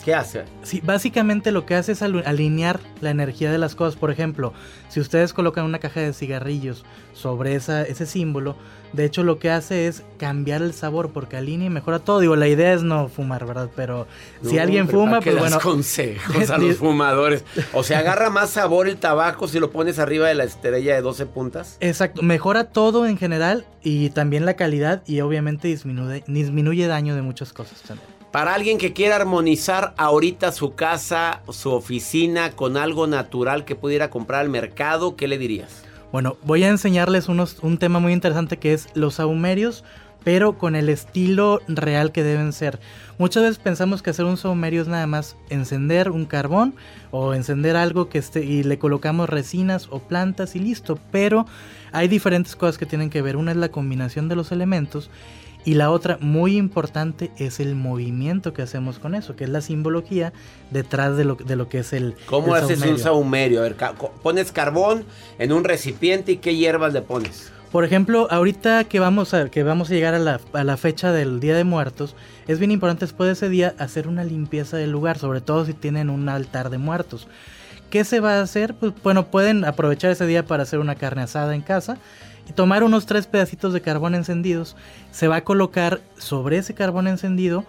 ¿Qué 0.04 0.14
hace? 0.14 0.44
Sí, 0.62 0.80
básicamente 0.84 1.50
lo 1.50 1.66
que 1.66 1.74
hace 1.74 1.92
es 1.92 2.02
alinear 2.02 2.78
la 3.00 3.10
energía 3.10 3.50
de 3.50 3.58
las 3.58 3.74
cosas. 3.74 3.98
Por 3.98 4.10
ejemplo, 4.10 4.52
si 4.88 5.00
ustedes 5.00 5.32
colocan 5.32 5.64
una 5.64 5.78
caja 5.80 6.00
de 6.00 6.12
cigarrillos 6.12 6.84
sobre 7.12 7.54
esa, 7.56 7.82
ese 7.82 8.06
símbolo, 8.06 8.56
de 8.92 9.04
hecho 9.04 9.24
lo 9.24 9.38
que 9.38 9.50
hace 9.50 9.88
es 9.88 10.04
cambiar 10.16 10.62
el 10.62 10.72
sabor 10.72 11.10
porque 11.10 11.36
alinea 11.36 11.66
y 11.66 11.70
mejora 11.70 11.98
todo. 11.98 12.20
Digo, 12.20 12.36
la 12.36 12.48
idea 12.48 12.72
es 12.72 12.82
no 12.82 13.08
fumar, 13.08 13.46
¿verdad? 13.46 13.68
Pero 13.74 14.06
si 14.42 14.58
alguien 14.58 14.88
fuma, 14.88 15.18
¿para 15.18 15.22
qué 15.22 15.30
pues 15.32 15.42
das 15.42 15.52
bueno. 15.52 15.60
consejos 15.60 16.50
a 16.50 16.58
los 16.58 16.76
fumadores. 16.76 17.44
O 17.72 17.82
sea, 17.82 17.98
agarra 17.98 18.30
más 18.30 18.50
sabor 18.50 18.88
el 18.88 18.96
tabaco 18.98 19.48
si 19.48 19.58
lo 19.58 19.70
pones 19.70 19.98
arriba 19.98 20.28
de 20.28 20.34
la 20.34 20.44
estrella 20.44 20.94
de 20.94 21.02
12 21.02 21.26
puntas. 21.26 21.76
Exacto, 21.80 22.22
mejora 22.22 22.70
todo 22.70 23.06
en 23.06 23.18
general 23.18 23.66
y 23.82 24.10
también 24.10 24.46
la 24.46 24.54
calidad 24.54 25.02
y 25.06 25.20
obviamente 25.20 25.68
disminuye, 25.68 26.24
disminuye 26.26 26.86
daño 26.86 27.14
de 27.14 27.22
muchas 27.22 27.52
cosas 27.52 27.82
también. 27.82 28.15
Para 28.36 28.52
alguien 28.52 28.76
que 28.76 28.92
quiera 28.92 29.16
armonizar 29.16 29.94
ahorita 29.96 30.52
su 30.52 30.74
casa, 30.74 31.40
su 31.48 31.70
oficina 31.70 32.50
con 32.50 32.76
algo 32.76 33.06
natural 33.06 33.64
que 33.64 33.76
pudiera 33.76 34.10
comprar 34.10 34.42
al 34.42 34.50
mercado, 34.50 35.16
¿qué 35.16 35.26
le 35.26 35.38
dirías? 35.38 35.84
Bueno, 36.12 36.36
voy 36.42 36.62
a 36.64 36.68
enseñarles 36.68 37.30
un 37.30 37.78
tema 37.78 37.98
muy 37.98 38.12
interesante 38.12 38.58
que 38.58 38.74
es 38.74 38.88
los 38.92 39.14
saumerios, 39.14 39.84
pero 40.22 40.58
con 40.58 40.76
el 40.76 40.90
estilo 40.90 41.62
real 41.66 42.12
que 42.12 42.22
deben 42.22 42.52
ser. 42.52 42.78
Muchas 43.16 43.42
veces 43.42 43.58
pensamos 43.58 44.02
que 44.02 44.10
hacer 44.10 44.26
un 44.26 44.36
saumerio 44.36 44.82
es 44.82 44.88
nada 44.88 45.06
más 45.06 45.34
encender 45.48 46.10
un 46.10 46.26
carbón 46.26 46.74
o 47.12 47.32
encender 47.32 47.74
algo 47.74 48.10
que 48.10 48.18
esté 48.18 48.44
y 48.44 48.64
le 48.64 48.78
colocamos 48.78 49.30
resinas 49.30 49.88
o 49.90 50.00
plantas 50.00 50.56
y 50.56 50.58
listo, 50.58 50.98
pero 51.10 51.46
hay 51.90 52.06
diferentes 52.06 52.54
cosas 52.54 52.76
que 52.76 52.84
tienen 52.84 53.08
que 53.08 53.22
ver. 53.22 53.38
Una 53.38 53.52
es 53.52 53.56
la 53.56 53.70
combinación 53.70 54.28
de 54.28 54.36
los 54.36 54.52
elementos 54.52 55.08
y 55.66 55.74
la 55.74 55.90
otra 55.90 56.16
muy 56.22 56.56
importante 56.56 57.30
es 57.36 57.60
el 57.60 57.74
movimiento 57.74 58.54
que 58.54 58.62
hacemos 58.62 58.98
con 58.98 59.14
eso, 59.14 59.36
que 59.36 59.44
es 59.44 59.50
la 59.50 59.60
simbología 59.60 60.32
detrás 60.70 61.16
de 61.18 61.24
lo, 61.24 61.34
de 61.34 61.56
lo 61.56 61.68
que 61.68 61.80
es 61.80 61.92
el 61.92 62.14
¿Cómo 62.26 62.56
el 62.56 62.62
haces 62.64 62.80
un 62.82 62.98
saumerio? 62.98 63.58
A 63.60 63.62
ver, 63.64 63.74
ca- 63.76 63.92
pones 64.22 64.52
carbón 64.52 65.04
en 65.38 65.52
un 65.52 65.64
recipiente 65.64 66.32
y 66.32 66.36
qué 66.38 66.56
hierbas 66.56 66.94
le 66.94 67.02
pones. 67.02 67.52
Por 67.72 67.84
ejemplo, 67.84 68.28
ahorita 68.30 68.84
que 68.84 69.00
vamos 69.00 69.34
a, 69.34 69.50
que 69.50 69.62
vamos 69.64 69.90
a 69.90 69.94
llegar 69.94 70.14
a 70.14 70.18
la, 70.20 70.40
a 70.54 70.62
la 70.64 70.76
fecha 70.76 71.12
del 71.12 71.40
Día 71.40 71.56
de 71.56 71.64
Muertos, 71.64 72.14
es 72.46 72.58
bien 72.60 72.70
importante 72.70 73.04
después 73.04 73.26
de 73.26 73.32
ese 73.32 73.48
día 73.48 73.74
hacer 73.78 74.06
una 74.08 74.22
limpieza 74.24 74.76
del 74.76 74.92
lugar, 74.92 75.18
sobre 75.18 75.40
todo 75.40 75.66
si 75.66 75.74
tienen 75.74 76.08
un 76.08 76.28
altar 76.28 76.70
de 76.70 76.78
muertos. 76.78 77.26
¿Qué 77.90 78.04
se 78.04 78.20
va 78.20 78.38
a 78.38 78.42
hacer? 78.42 78.74
Pues 78.74 78.92
bueno, 79.02 79.26
pueden 79.26 79.64
aprovechar 79.64 80.10
ese 80.12 80.26
día 80.26 80.44
para 80.46 80.62
hacer 80.62 80.78
una 80.78 80.94
carne 80.94 81.22
asada 81.22 81.54
en 81.54 81.62
casa 81.62 81.98
tomar 82.54 82.84
unos 82.84 83.06
tres 83.06 83.26
pedacitos 83.26 83.72
de 83.72 83.80
carbón 83.80 84.14
encendidos. 84.14 84.76
Se 85.10 85.28
va 85.28 85.36
a 85.36 85.44
colocar 85.44 86.00
sobre 86.18 86.58
ese 86.58 86.74
carbón 86.74 87.08
encendido 87.08 87.64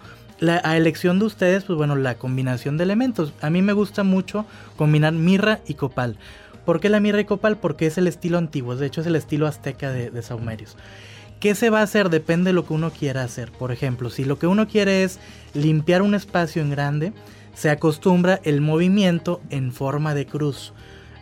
a 0.62 0.76
elección 0.76 1.18
de 1.18 1.24
ustedes, 1.24 1.64
pues 1.64 1.76
bueno, 1.76 1.96
la 1.96 2.16
combinación 2.16 2.76
de 2.76 2.84
elementos. 2.84 3.32
A 3.40 3.50
mí 3.50 3.62
me 3.62 3.72
gusta 3.72 4.04
mucho 4.04 4.46
combinar 4.76 5.12
mirra 5.12 5.60
y 5.66 5.74
copal. 5.74 6.16
¿Por 6.64 6.80
qué 6.80 6.88
la 6.88 7.00
mirra 7.00 7.20
y 7.20 7.24
copal? 7.24 7.56
Porque 7.56 7.86
es 7.86 7.98
el 7.98 8.06
estilo 8.06 8.38
antiguo, 8.38 8.76
de 8.76 8.86
hecho 8.86 9.00
es 9.00 9.06
el 9.06 9.16
estilo 9.16 9.46
azteca 9.46 9.90
de, 9.90 10.10
de 10.10 10.22
saumerios. 10.22 10.76
¿Qué 11.40 11.54
se 11.54 11.70
va 11.70 11.80
a 11.80 11.84
hacer? 11.84 12.10
Depende 12.10 12.50
de 12.50 12.52
lo 12.52 12.66
que 12.66 12.74
uno 12.74 12.90
quiera 12.90 13.22
hacer. 13.22 13.52
Por 13.52 13.72
ejemplo, 13.72 14.10
si 14.10 14.24
lo 14.24 14.38
que 14.38 14.46
uno 14.46 14.66
quiere 14.66 15.04
es 15.04 15.18
limpiar 15.54 16.02
un 16.02 16.14
espacio 16.14 16.62
en 16.62 16.70
grande, 16.70 17.12
se 17.54 17.70
acostumbra 17.70 18.40
el 18.44 18.60
movimiento 18.60 19.40
en 19.50 19.72
forma 19.72 20.14
de 20.14 20.26
cruz 20.26 20.72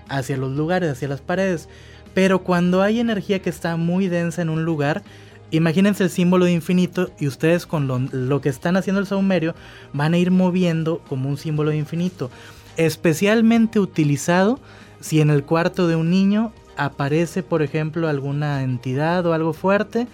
hacia 0.09 0.37
los 0.37 0.53
lugares, 0.53 0.91
hacia 0.91 1.09
las 1.09 1.21
paredes. 1.21 1.69
Pero 2.17 2.39
cuando 2.39 2.81
hay 2.81 2.99
energía 2.99 3.43
que 3.43 3.51
está 3.51 3.77
muy 3.77 4.09
densa 4.09 4.41
en 4.41 4.49
un 4.49 4.65
lugar, 4.65 5.03
imagínense 5.51 6.03
el 6.03 6.09
símbolo 6.09 6.47
de 6.47 6.53
infinito 6.53 7.11
y 7.21 7.27
ustedes 7.27 7.67
con 7.67 7.87
lo, 7.87 7.99
lo 7.99 8.41
que 8.41 8.49
están 8.49 8.79
haciendo 8.79 9.01
el 9.03 9.07
saumerio 9.07 9.55
van 9.93 10.15
a 10.15 10.17
ir 10.19 10.31
moviendo 10.31 11.03
como 11.11 11.29
un 11.29 11.37
símbolo 11.37 11.73
de 11.73 11.77
infinito. 11.77 12.31
Especialmente 12.79 13.79
utilizado 13.81 14.59
si 15.01 15.21
en 15.21 15.29
el 15.29 15.43
cuarto 15.45 15.89
de 15.89 15.97
un 15.97 16.09
niño 16.09 16.53
aparece, 16.79 17.43
por 17.43 17.61
ejemplo, 17.61 18.09
alguna 18.09 18.63
entidad 18.63 19.27
o 19.27 19.35
algo 19.35 19.53
fuerte. 19.53 20.07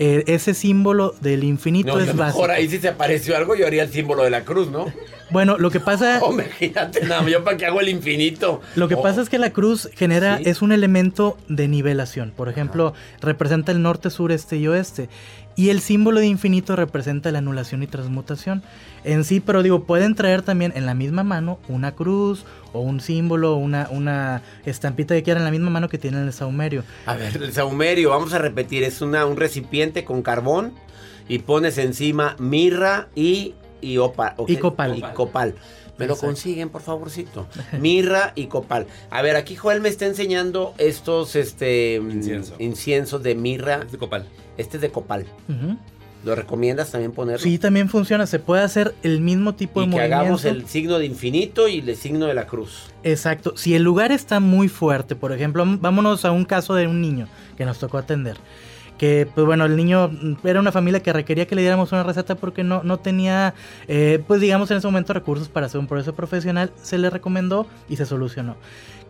eh, 0.00 0.24
ese 0.26 0.52
símbolo 0.54 1.14
del 1.22 1.44
infinito 1.44 1.94
No, 1.96 2.00
es 2.00 2.10
a 2.10 2.12
lo 2.12 2.18
básico. 2.18 2.42
mejor 2.42 2.50
ahí 2.50 2.68
si 2.68 2.78
se 2.78 2.88
apareció 2.88 3.36
algo 3.36 3.56
yo 3.56 3.66
haría 3.66 3.82
el 3.84 3.90
símbolo 3.90 4.22
de 4.22 4.30
la 4.30 4.44
cruz, 4.44 4.70
¿no? 4.70 4.84
Bueno, 5.30 5.58
lo 5.58 5.70
que 5.70 5.80
pasa... 5.80 6.20
Oh, 6.22 6.32
imagínate, 6.32 7.04
nada, 7.06 7.28
yo 7.28 7.44
para 7.44 7.56
qué 7.56 7.66
hago 7.66 7.80
el 7.80 7.88
infinito. 7.88 8.60
Lo 8.76 8.88
que 8.88 8.94
Oh, 8.94 9.02
pasa 9.02 9.20
es 9.20 9.28
que 9.28 9.38
la 9.38 9.50
cruz 9.50 9.88
genera, 9.94 10.38
Sí. 10.38 10.44
es 10.46 10.62
un 10.62 10.72
elemento 10.72 11.36
de 11.48 11.68
nivelación. 11.68 12.32
Por 12.34 12.48
ejemplo, 12.48 12.94
representa 13.20 13.72
el 13.72 13.82
norte, 13.82 14.10
sur, 14.10 14.32
este 14.32 14.56
y 14.56 14.66
oeste. 14.68 15.08
Y 15.54 15.70
el 15.70 15.80
símbolo 15.80 16.20
de 16.20 16.26
infinito 16.26 16.76
representa 16.76 17.32
la 17.32 17.38
anulación 17.38 17.82
y 17.82 17.88
transmutación. 17.88 18.62
En 19.04 19.24
sí, 19.24 19.40
pero 19.40 19.62
digo, 19.64 19.84
pueden 19.84 20.14
traer 20.14 20.42
también 20.42 20.72
en 20.76 20.86
la 20.86 20.94
misma 20.94 21.24
mano 21.24 21.58
una 21.68 21.92
cruz 21.96 22.44
o 22.72 22.80
un 22.80 23.00
símbolo, 23.00 23.56
una, 23.56 23.88
una 23.90 24.42
estampita 24.64 25.14
que 25.16 25.24
quieran 25.24 25.40
en 25.40 25.46
la 25.46 25.50
misma 25.50 25.70
mano 25.70 25.88
que 25.88 25.98
tienen 25.98 26.24
el 26.26 26.32
saumerio. 26.32 26.84
A 27.06 27.14
ver, 27.14 27.36
el 27.42 27.52
saumerio, 27.52 28.10
vamos 28.10 28.32
a 28.34 28.38
repetir, 28.38 28.84
es 28.84 29.00
una, 29.02 29.26
un 29.26 29.36
recipiente 29.36 30.04
con 30.04 30.22
carbón 30.22 30.72
y 31.28 31.40
pones 31.40 31.76
encima 31.78 32.36
mirra 32.38 33.08
y, 33.16 33.54
y, 33.80 33.96
opa- 33.96 34.34
Y 34.46 34.56
copal. 34.56 34.96
Y 34.98 35.02
copal. 35.02 35.54
Me 35.98 36.06
lo 36.06 36.16
consiguen, 36.16 36.68
por 36.68 36.80
favorcito. 36.82 37.48
Mirra 37.80 38.32
y 38.36 38.46
copal. 38.46 38.86
A 39.10 39.20
ver, 39.20 39.34
aquí 39.34 39.56
Joel 39.56 39.80
me 39.80 39.88
está 39.88 40.06
enseñando 40.06 40.72
estos 40.78 41.34
este, 41.34 41.98
mm, 42.00 42.10
Incienso. 42.12 42.54
inciensos 42.60 43.22
de 43.24 43.34
mirra. 43.34 43.80
Es 43.84 43.90
de 43.92 43.98
copal. 43.98 44.24
Este 44.56 44.76
es 44.76 44.80
de 44.80 44.90
copal. 44.90 45.26
¿Lo 46.24 46.34
recomiendas 46.34 46.90
también 46.90 47.12
ponerlo? 47.12 47.42
Sí, 47.42 47.58
también 47.58 47.88
funciona. 47.88 48.26
Se 48.26 48.38
puede 48.38 48.62
hacer 48.62 48.94
el 49.02 49.20
mismo 49.20 49.54
tipo 49.54 49.80
Y 49.80 49.84
de 49.86 49.90
que 49.90 49.96
movimiento. 49.96 50.16
hagamos 50.20 50.44
el 50.44 50.66
signo 50.68 50.98
de 50.98 51.06
infinito 51.06 51.68
y 51.68 51.78
el 51.78 51.96
signo 51.96 52.26
de 52.26 52.34
la 52.34 52.46
cruz. 52.46 52.86
Exacto. 53.04 53.54
Si 53.56 53.74
el 53.74 53.82
lugar 53.82 54.10
está 54.12 54.38
muy 54.40 54.68
fuerte, 54.68 55.14
por 55.16 55.32
ejemplo, 55.32 55.64
vámonos 55.66 56.24
a 56.24 56.32
un 56.32 56.44
caso 56.44 56.74
de 56.74 56.86
un 56.88 57.00
niño 57.00 57.28
que 57.56 57.64
nos 57.64 57.78
tocó 57.78 57.98
atender. 57.98 58.36
Que, 58.98 59.28
pues 59.32 59.46
bueno, 59.46 59.64
el 59.64 59.76
niño 59.76 60.08
mm, 60.08 60.46
era 60.46 60.58
una 60.60 60.72
familia 60.72 61.00
que 61.00 61.12
requería 61.12 61.46
que 61.46 61.54
le 61.54 61.62
diéramos 61.62 61.92
una 61.92 62.02
receta 62.02 62.34
porque 62.34 62.64
no, 62.64 62.82
no 62.82 62.98
tenía, 62.98 63.54
eh, 63.86 64.22
pues 64.26 64.40
digamos 64.40 64.70
en 64.70 64.78
ese 64.78 64.86
momento 64.88 65.12
recursos 65.12 65.48
para 65.48 65.66
hacer 65.66 65.78
un 65.80 65.86
proceso 65.86 66.14
profesional. 66.14 66.72
Se 66.82 66.98
le 66.98 67.08
recomendó 67.10 67.66
y 67.88 67.96
se 67.96 68.04
solucionó. 68.06 68.56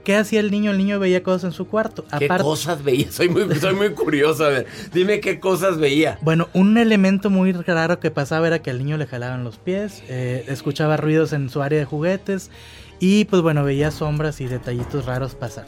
¿Qué 0.04 0.16
hacía 0.16 0.40
el 0.40 0.50
niño? 0.50 0.70
El 0.70 0.78
niño 0.78 0.98
veía 0.98 1.22
cosas 1.22 1.44
en 1.44 1.52
su 1.52 1.66
cuarto. 1.66 2.04
¿Qué 2.18 2.26
Aparte- 2.26 2.44
cosas 2.44 2.82
veía? 2.84 3.10
Soy 3.12 3.28
muy, 3.28 3.52
soy 3.56 3.74
muy 3.74 3.90
curioso. 3.90 4.44
A 4.44 4.48
ver, 4.48 4.66
dime 4.92 5.20
qué 5.20 5.38
cosas 5.40 5.76
veía. 5.78 6.18
Bueno, 6.22 6.48
un 6.54 6.78
elemento 6.78 7.28
muy 7.30 7.52
raro 7.52 7.98
que 8.00 8.10
pasaba 8.10 8.46
era 8.46 8.60
que 8.60 8.70
al 8.70 8.78
niño 8.78 8.96
le 8.96 9.06
jalaban 9.06 9.44
los 9.44 9.58
pies, 9.58 10.02
eh, 10.08 10.44
escuchaba 10.48 10.96
ruidos 10.96 11.32
en 11.32 11.50
su 11.50 11.60
área 11.62 11.78
de 11.78 11.84
juguetes 11.84 12.50
y 13.00 13.24
pues 13.26 13.42
bueno, 13.42 13.64
veía 13.64 13.90
sombras 13.90 14.40
y 14.40 14.46
detallitos 14.46 15.04
raros 15.04 15.34
pasar. 15.34 15.66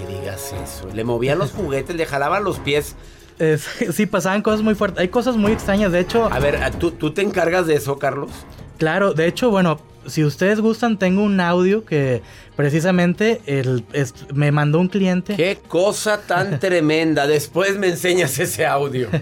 Me 0.00 0.18
digas 0.18 0.54
eso. 0.62 0.88
Le 0.94 1.04
movía 1.04 1.34
los 1.34 1.52
juguetes, 1.52 1.94
le 1.94 2.06
jalaba 2.06 2.40
los 2.40 2.58
pies. 2.60 2.96
Es- 3.38 3.68
sí, 3.92 4.06
pasaban 4.06 4.42
cosas 4.42 4.62
muy 4.62 4.74
fuertes. 4.74 5.00
Hay 5.00 5.08
cosas 5.08 5.36
muy 5.36 5.52
extrañas. 5.52 5.92
De 5.92 6.00
hecho, 6.00 6.32
A 6.32 6.38
ver, 6.38 6.58
¿tú, 6.78 6.90
¿tú 6.92 7.12
te 7.12 7.22
encargas 7.22 7.66
de 7.66 7.74
eso, 7.74 7.98
Carlos? 7.98 8.30
claro, 8.78 9.14
de 9.14 9.26
hecho, 9.28 9.50
bueno, 9.50 9.78
si 10.06 10.24
ustedes 10.24 10.60
gustan, 10.60 10.98
tengo 10.98 11.22
un 11.22 11.40
audio 11.40 11.84
que 11.84 12.20
precisamente 12.56 13.40
el, 13.46 13.84
es- 13.92 14.14
me 14.34 14.52
mandó 14.52 14.78
un 14.80 14.88
cliente. 14.88 15.36
Qué 15.36 15.58
cosa 15.68 16.20
tan 16.20 16.58
tremenda. 16.60 17.26
Después 17.26 17.76
me 17.78 17.88
enseñas 17.88 18.38
ese 18.38 18.66
audio. 18.66 19.08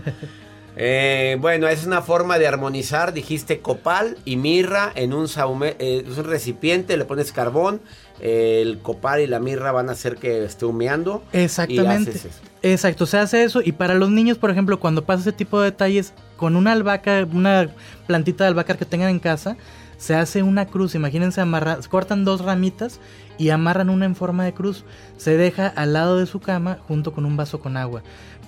Eh, 0.84 1.36
bueno, 1.40 1.68
es 1.68 1.86
una 1.86 2.02
forma 2.02 2.40
de 2.40 2.48
armonizar. 2.48 3.12
Dijiste 3.12 3.60
copal 3.60 4.16
y 4.24 4.34
mirra 4.36 4.90
en 4.96 5.12
un, 5.12 5.26
saume- 5.26 5.76
eh, 5.78 6.04
es 6.10 6.18
un 6.18 6.24
recipiente, 6.24 6.96
le 6.96 7.04
pones 7.04 7.30
carbón. 7.30 7.80
eh, 8.24 8.60
el 8.62 8.78
copal 8.78 9.20
y 9.20 9.26
la 9.28 9.38
mirra 9.40 9.70
van 9.72 9.88
a 9.88 9.92
hacer 9.92 10.16
que 10.16 10.44
esté 10.44 10.64
humeando. 10.64 11.22
Exactamente. 11.32 12.10
Y 12.10 12.14
haces 12.14 12.24
eso. 12.26 12.40
Exacto, 12.62 13.06
se 13.06 13.18
hace 13.18 13.44
eso. 13.44 13.60
Y 13.64 13.72
para 13.72 13.94
los 13.94 14.10
niños, 14.10 14.38
por 14.38 14.50
ejemplo, 14.50 14.78
cuando 14.80 15.04
pasa 15.04 15.20
ese 15.22 15.32
tipo 15.32 15.60
de 15.60 15.70
detalles, 15.70 16.14
con 16.36 16.54
una 16.56 16.72
albahaca, 16.72 17.26
una 17.32 17.68
plantita 18.08 18.42
de 18.44 18.48
albahaca 18.48 18.76
que 18.76 18.84
tengan 18.84 19.10
en 19.10 19.18
casa, 19.20 19.56
se 19.98 20.14
hace 20.16 20.42
una 20.42 20.66
cruz, 20.66 20.94
imagínense 20.96 21.40
amarrar, 21.40 21.78
cortan 21.88 22.24
dos 22.24 22.40
ramitas 22.40 22.98
y 23.38 23.50
amarran 23.50 23.88
una 23.90 24.04
en 24.04 24.14
forma 24.16 24.44
de 24.44 24.52
cruz. 24.52 24.84
Se 25.16 25.36
deja 25.36 25.66
al 25.68 25.92
lado 25.92 26.18
de 26.18 26.26
su 26.26 26.38
cama 26.40 26.78
junto 26.88 27.12
con 27.12 27.24
un 27.24 27.36
vaso 27.36 27.60
con 27.60 27.76
agua. 27.76 28.02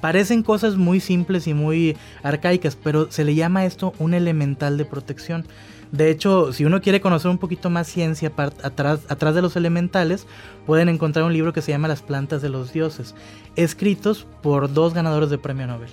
Parecen 0.04 0.42
cosas 0.42 0.76
muy 0.76 1.00
simples 1.00 1.46
y 1.46 1.54
muy 1.54 1.96
arcaicas, 2.22 2.76
pero 2.76 3.10
se 3.10 3.24
le 3.24 3.34
llama 3.34 3.64
esto 3.64 3.94
un 3.98 4.12
elemental 4.12 4.76
de 4.76 4.84
protección. 4.84 5.46
De 5.92 6.10
hecho, 6.10 6.52
si 6.52 6.66
uno 6.66 6.82
quiere 6.82 7.00
conocer 7.00 7.30
un 7.30 7.38
poquito 7.38 7.70
más 7.70 7.86
ciencia 7.86 8.30
atrás, 8.62 9.00
atrás 9.08 9.34
de 9.34 9.40
los 9.40 9.56
elementales, 9.56 10.26
pueden 10.66 10.90
encontrar 10.90 11.24
un 11.24 11.32
libro 11.32 11.54
que 11.54 11.62
se 11.62 11.72
llama 11.72 11.88
Las 11.88 12.02
plantas 12.02 12.42
de 12.42 12.50
los 12.50 12.70
dioses, 12.70 13.14
escritos 13.56 14.26
por 14.42 14.70
dos 14.74 14.92
ganadores 14.92 15.30
de 15.30 15.38
premio 15.38 15.66
Nobel. 15.66 15.88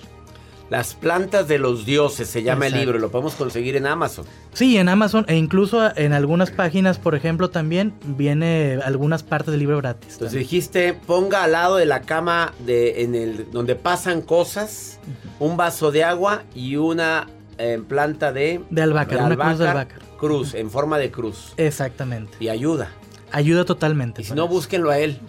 Las 0.72 0.94
plantas 0.94 1.48
de 1.48 1.58
los 1.58 1.84
dioses 1.84 2.28
se 2.28 2.42
llama 2.42 2.66
el 2.66 2.72
libro, 2.72 2.98
lo 2.98 3.10
podemos 3.10 3.34
conseguir 3.34 3.76
en 3.76 3.84
Amazon. 3.84 4.24
Sí, 4.54 4.78
en 4.78 4.88
Amazon 4.88 5.26
e 5.28 5.36
incluso 5.36 5.94
en 5.98 6.14
algunas 6.14 6.50
páginas, 6.50 6.96
por 6.96 7.14
ejemplo, 7.14 7.50
también 7.50 7.92
viene 8.02 8.80
algunas 8.82 9.22
partes 9.22 9.50
del 9.50 9.60
libro 9.60 9.76
gratis. 9.76 10.14
Entonces 10.14 10.38
dijiste, 10.38 10.94
ponga 10.94 11.44
al 11.44 11.52
lado 11.52 11.76
de 11.76 11.84
la 11.84 12.00
cama 12.00 12.54
de 12.60 13.02
en 13.02 13.14
el 13.14 13.50
donde 13.50 13.74
pasan 13.74 14.22
cosas, 14.22 14.98
un 15.38 15.58
vaso 15.58 15.90
de 15.90 16.04
agua 16.04 16.44
y 16.54 16.76
una 16.76 17.28
eh, 17.58 17.78
planta 17.86 18.32
de 18.32 18.62
de 18.70 18.80
albahaca, 18.80 19.26
una 19.26 19.36
cruz 19.36 19.58
de 19.58 19.68
albahaca. 19.68 19.96
Cruz 20.16 20.54
en 20.54 20.70
forma 20.70 20.96
de 20.96 21.10
cruz. 21.10 21.52
Exactamente. 21.58 22.32
Y 22.40 22.48
ayuda. 22.48 22.88
Ayuda 23.30 23.66
totalmente. 23.66 24.22
Y 24.22 24.24
si 24.24 24.32
no, 24.32 24.48
búsquenlo 24.48 24.90
a 24.90 24.98
él. 24.98 25.20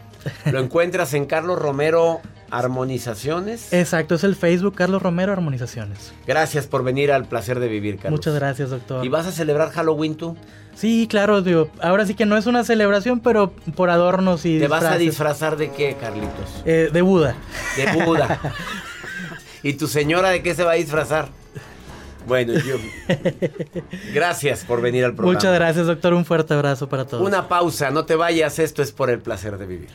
Lo 0.50 0.60
encuentras 0.64 1.14
en 1.14 1.26
Carlos 1.26 1.60
Romero 1.60 2.22
Armonizaciones. 2.54 3.74
Exacto, 3.74 4.14
es 4.14 4.24
el 4.24 4.36
Facebook 4.36 4.76
Carlos 4.76 5.02
Romero 5.02 5.32
Armonizaciones. 5.32 6.14
Gracias 6.28 6.68
por 6.68 6.84
venir 6.84 7.12
al 7.12 7.26
placer 7.26 7.60
de 7.60 7.68
vivir, 7.68 7.98
Carlos. 7.98 8.20
Muchas 8.20 8.36
gracias, 8.36 8.70
doctor. 8.70 9.04
¿Y 9.04 9.10
vas 9.10 9.26
a 9.26 9.32
celebrar 9.32 9.72
Halloween 9.72 10.16
tú? 10.16 10.38
Sí, 10.76 11.08
claro, 11.10 11.42
digo, 11.42 11.70
ahora 11.82 12.06
sí 12.06 12.14
que 12.14 12.28
no 12.28 12.38
es 12.38 12.46
una 12.46 12.64
celebración, 12.64 13.22
pero 13.22 13.52
por 13.76 13.90
adornos 13.90 14.46
y 14.46 14.60
¿Te 14.60 14.68
vas 14.68 14.84
a 14.84 14.98
disfrazar 14.98 15.58
de 15.58 15.72
qué, 15.72 15.96
Carlitos? 16.00 16.62
Eh, 16.66 16.90
de 16.94 17.02
Buda. 17.02 17.36
De 17.76 18.06
Buda. 18.06 18.40
¿Y 19.64 19.74
tu 19.74 19.88
señora 19.88 20.30
de 20.30 20.44
qué 20.44 20.54
se 20.54 20.64
va 20.64 20.74
a 20.74 20.76
disfrazar? 20.76 21.30
Bueno, 22.28 22.54
yo. 22.54 22.76
Gracias 24.14 24.64
por 24.64 24.82
venir 24.82 25.06
al 25.06 25.14
programa. 25.14 25.38
Muchas 25.38 25.54
gracias, 25.56 25.88
doctor. 25.88 26.14
Un 26.14 26.26
fuerte 26.26 26.54
abrazo 26.54 26.88
para 26.88 27.06
todos. 27.06 27.26
Una 27.26 27.48
pausa, 27.48 27.90
no 27.92 28.06
te 28.06 28.16
vayas. 28.16 28.60
Esto 28.60 28.82
es 28.82 28.92
por 28.92 29.10
el 29.10 29.20
placer 29.20 29.58
de 29.58 29.66
vivir. 29.66 29.90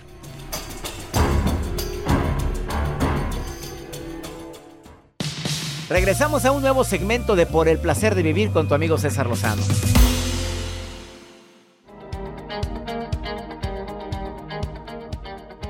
Regresamos 5.88 6.44
a 6.44 6.52
un 6.52 6.60
nuevo 6.60 6.84
segmento 6.84 7.34
de 7.34 7.46
Por 7.46 7.66
el 7.66 7.78
placer 7.78 8.14
de 8.14 8.22
vivir 8.22 8.50
con 8.50 8.68
tu 8.68 8.74
amigo 8.74 8.98
César 8.98 9.26
Lozano. 9.26 9.62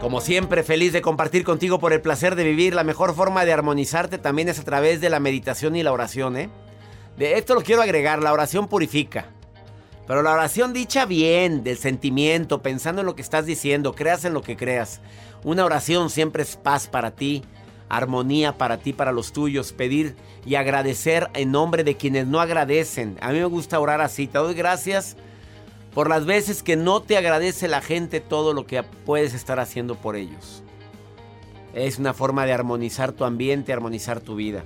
Como 0.00 0.20
siempre, 0.20 0.64
feliz 0.64 0.92
de 0.92 1.02
compartir 1.02 1.44
contigo 1.44 1.78
por 1.78 1.92
el 1.92 2.00
placer 2.00 2.34
de 2.34 2.42
vivir. 2.42 2.74
La 2.74 2.82
mejor 2.82 3.14
forma 3.14 3.44
de 3.44 3.52
armonizarte 3.52 4.18
también 4.18 4.48
es 4.48 4.58
a 4.58 4.64
través 4.64 5.00
de 5.00 5.08
la 5.08 5.20
meditación 5.20 5.76
y 5.76 5.84
la 5.84 5.92
oración, 5.92 6.36
¿eh? 6.36 6.50
De 7.16 7.38
esto 7.38 7.54
lo 7.54 7.62
quiero 7.62 7.82
agregar, 7.82 8.20
la 8.20 8.32
oración 8.32 8.66
purifica. 8.66 9.26
Pero 10.08 10.22
la 10.22 10.32
oración 10.32 10.72
dicha 10.72 11.06
bien, 11.06 11.62
del 11.62 11.78
sentimiento, 11.78 12.60
pensando 12.60 13.02
en 13.02 13.06
lo 13.06 13.14
que 13.14 13.22
estás 13.22 13.46
diciendo, 13.46 13.94
creas 13.94 14.24
en 14.24 14.34
lo 14.34 14.42
que 14.42 14.56
creas. 14.56 15.00
Una 15.44 15.64
oración 15.64 16.10
siempre 16.10 16.42
es 16.42 16.56
paz 16.56 16.88
para 16.88 17.12
ti, 17.12 17.44
armonía 17.88 18.58
para 18.58 18.78
ti, 18.78 18.92
para 18.92 19.12
los 19.12 19.32
tuyos, 19.32 19.72
pedir 19.72 20.16
y 20.46 20.54
agradecer 20.54 21.28
en 21.34 21.50
nombre 21.50 21.84
de 21.84 21.96
quienes 21.96 22.26
no 22.26 22.40
agradecen. 22.40 23.16
A 23.20 23.32
mí 23.32 23.38
me 23.38 23.44
gusta 23.44 23.80
orar 23.80 24.00
así, 24.00 24.26
te 24.26 24.38
doy 24.38 24.54
gracias 24.54 25.16
por 25.94 26.08
las 26.08 26.26
veces 26.26 26.62
que 26.62 26.76
no 26.76 27.02
te 27.02 27.16
agradece 27.16 27.66
la 27.68 27.80
gente 27.80 28.20
todo 28.20 28.52
lo 28.52 28.66
que 28.66 28.82
puedes 28.82 29.34
estar 29.34 29.58
haciendo 29.58 29.94
por 29.96 30.16
ellos. 30.16 30.62
Es 31.74 31.98
una 31.98 32.14
forma 32.14 32.46
de 32.46 32.52
armonizar 32.52 33.12
tu 33.12 33.24
ambiente, 33.24 33.72
armonizar 33.72 34.20
tu 34.20 34.34
vida. 34.36 34.64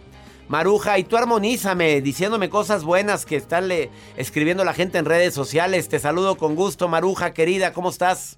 Maruja, 0.49 0.99
y 0.99 1.05
tú 1.05 1.17
armonízame 1.17 2.03
diciéndome 2.03 2.51
cosas 2.51 2.85
buenas 2.85 3.25
que 3.25 3.37
están 3.37 3.71
escribiendo 4.17 4.65
la 4.65 4.75
gente 4.75 4.99
en 4.99 5.07
redes 5.07 5.33
sociales. 5.33 5.89
Te 5.89 5.99
saludo 5.99 6.37
con 6.37 6.57
gusto, 6.57 6.89
Maruja, 6.89 7.33
querida, 7.33 7.73
¿cómo 7.73 7.89
estás? 7.89 8.37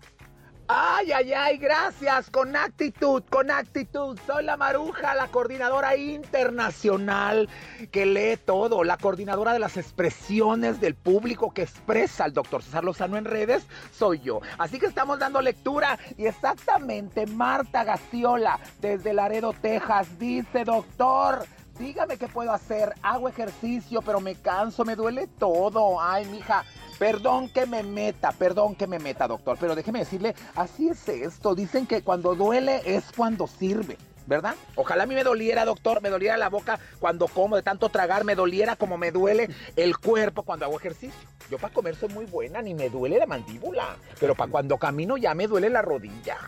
Ay, 0.67 1.13
ay, 1.13 1.33
ay, 1.35 1.59
gracias, 1.59 2.31
con 2.31 2.57
actitud, 2.57 3.23
con 3.29 3.51
actitud. 3.51 4.19
Soy 4.27 4.45
la 4.45 4.57
Maruja, 4.57 5.15
la 5.15 5.29
coordinadora 5.29 5.95
internacional 5.95 7.51
que 7.93 8.07
lee 8.07 8.39
todo, 8.39 8.83
la 8.83 8.97
coordinadora 8.97 9.53
de 9.53 9.59
las 9.59 9.77
expresiones 9.77 10.81
del 10.81 10.95
público 10.95 11.53
que 11.53 11.63
expresa 11.63 12.25
al 12.25 12.33
doctor 12.33 12.63
César 12.63 12.83
Lozano 12.83 13.19
en 13.19 13.27
redes, 13.27 13.67
soy 13.93 14.21
yo. 14.21 14.41
Así 14.57 14.79
que 14.79 14.87
estamos 14.87 15.19
dando 15.19 15.43
lectura 15.43 15.99
y 16.17 16.25
exactamente 16.25 17.27
Marta 17.27 17.85
Gaciola 17.85 18.59
desde 18.81 19.13
Laredo, 19.13 19.53
Texas, 19.53 20.19
dice, 20.19 20.65
doctor, 20.65 21.45
dígame 21.79 22.17
qué 22.17 22.27
puedo 22.27 22.53
hacer, 22.53 22.95
hago 23.03 23.29
ejercicio, 23.29 24.01
pero 24.01 24.19
me 24.19 24.35
canso, 24.37 24.87
me 24.87 24.97
duele 24.97 25.27
todo. 25.27 26.01
Ay, 26.01 26.25
mija 26.25 26.65
Perdón 26.99 27.49
que 27.49 27.67
me 27.67 27.83
meta, 27.83 28.33
perdón 28.33 28.75
que 28.75 28.87
me 28.87 28.99
meta, 28.99 29.27
doctor, 29.27 29.57
pero 29.61 29.75
déjeme 29.75 30.01
decirle, 30.01 30.35
así 30.55 30.89
es 30.89 31.09
esto. 31.09 31.55
Dicen 31.55 31.87
que 31.87 32.03
cuando 32.03 32.35
duele 32.35 32.83
es 32.85 33.05
cuando 33.17 33.47
sirve. 33.47 33.97
¿verdad? 34.27 34.55
Ojalá 34.75 35.05
a 35.05 35.07
mí 35.07 35.15
me 35.15 35.25
doliera, 35.25 35.65
doctor, 35.65 36.01
me 36.01 36.09
doliera 36.09 36.37
la 36.37 36.49
boca 36.49 36.79
cuando 36.99 37.29
como 37.29 37.57
de 37.57 37.63
tanto 37.63 37.89
tragar, 37.91 38.25
me 38.25 38.35
doliera 38.35 38.77
como 38.77 38.97
me 38.97 39.11
duele 39.11 39.51
el 39.77 39.99
cuerpo 39.99 40.45
cuando 40.45 40.65
hago 40.65 40.79
ejercicio. 40.79 41.29
Yo 41.51 41.59
para 41.59 41.75
comer 41.75 41.95
soy 41.95 42.09
muy 42.09 42.25
buena, 42.25 42.63
ni 42.63 42.75
me 42.75 42.89
duele 42.89 43.19
la 43.19 43.27
mandíbula, 43.27 43.97
pero 44.19 44.35
para 44.35 44.51
cuando 44.51 44.79
camino 44.79 45.17
ya 45.17 45.35
me 45.35 45.47
duele 45.47 45.69
la 45.69 45.83
rodilla. 45.83 46.39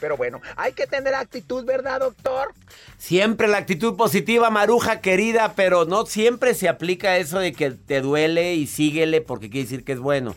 Pero 0.00 0.16
bueno, 0.16 0.40
hay 0.56 0.72
que 0.72 0.86
tener 0.86 1.14
actitud, 1.14 1.64
¿verdad, 1.64 2.00
doctor? 2.00 2.52
Siempre 2.98 3.48
la 3.48 3.58
actitud 3.58 3.96
positiva, 3.96 4.50
Maruja 4.50 5.00
querida, 5.00 5.54
pero 5.54 5.84
no 5.84 6.06
siempre 6.06 6.54
se 6.54 6.68
aplica 6.68 7.16
eso 7.16 7.38
de 7.38 7.52
que 7.52 7.70
te 7.70 8.00
duele 8.00 8.54
y 8.54 8.66
síguele 8.66 9.20
porque 9.20 9.50
quiere 9.50 9.64
decir 9.64 9.84
que 9.84 9.92
es 9.92 9.98
bueno. 9.98 10.34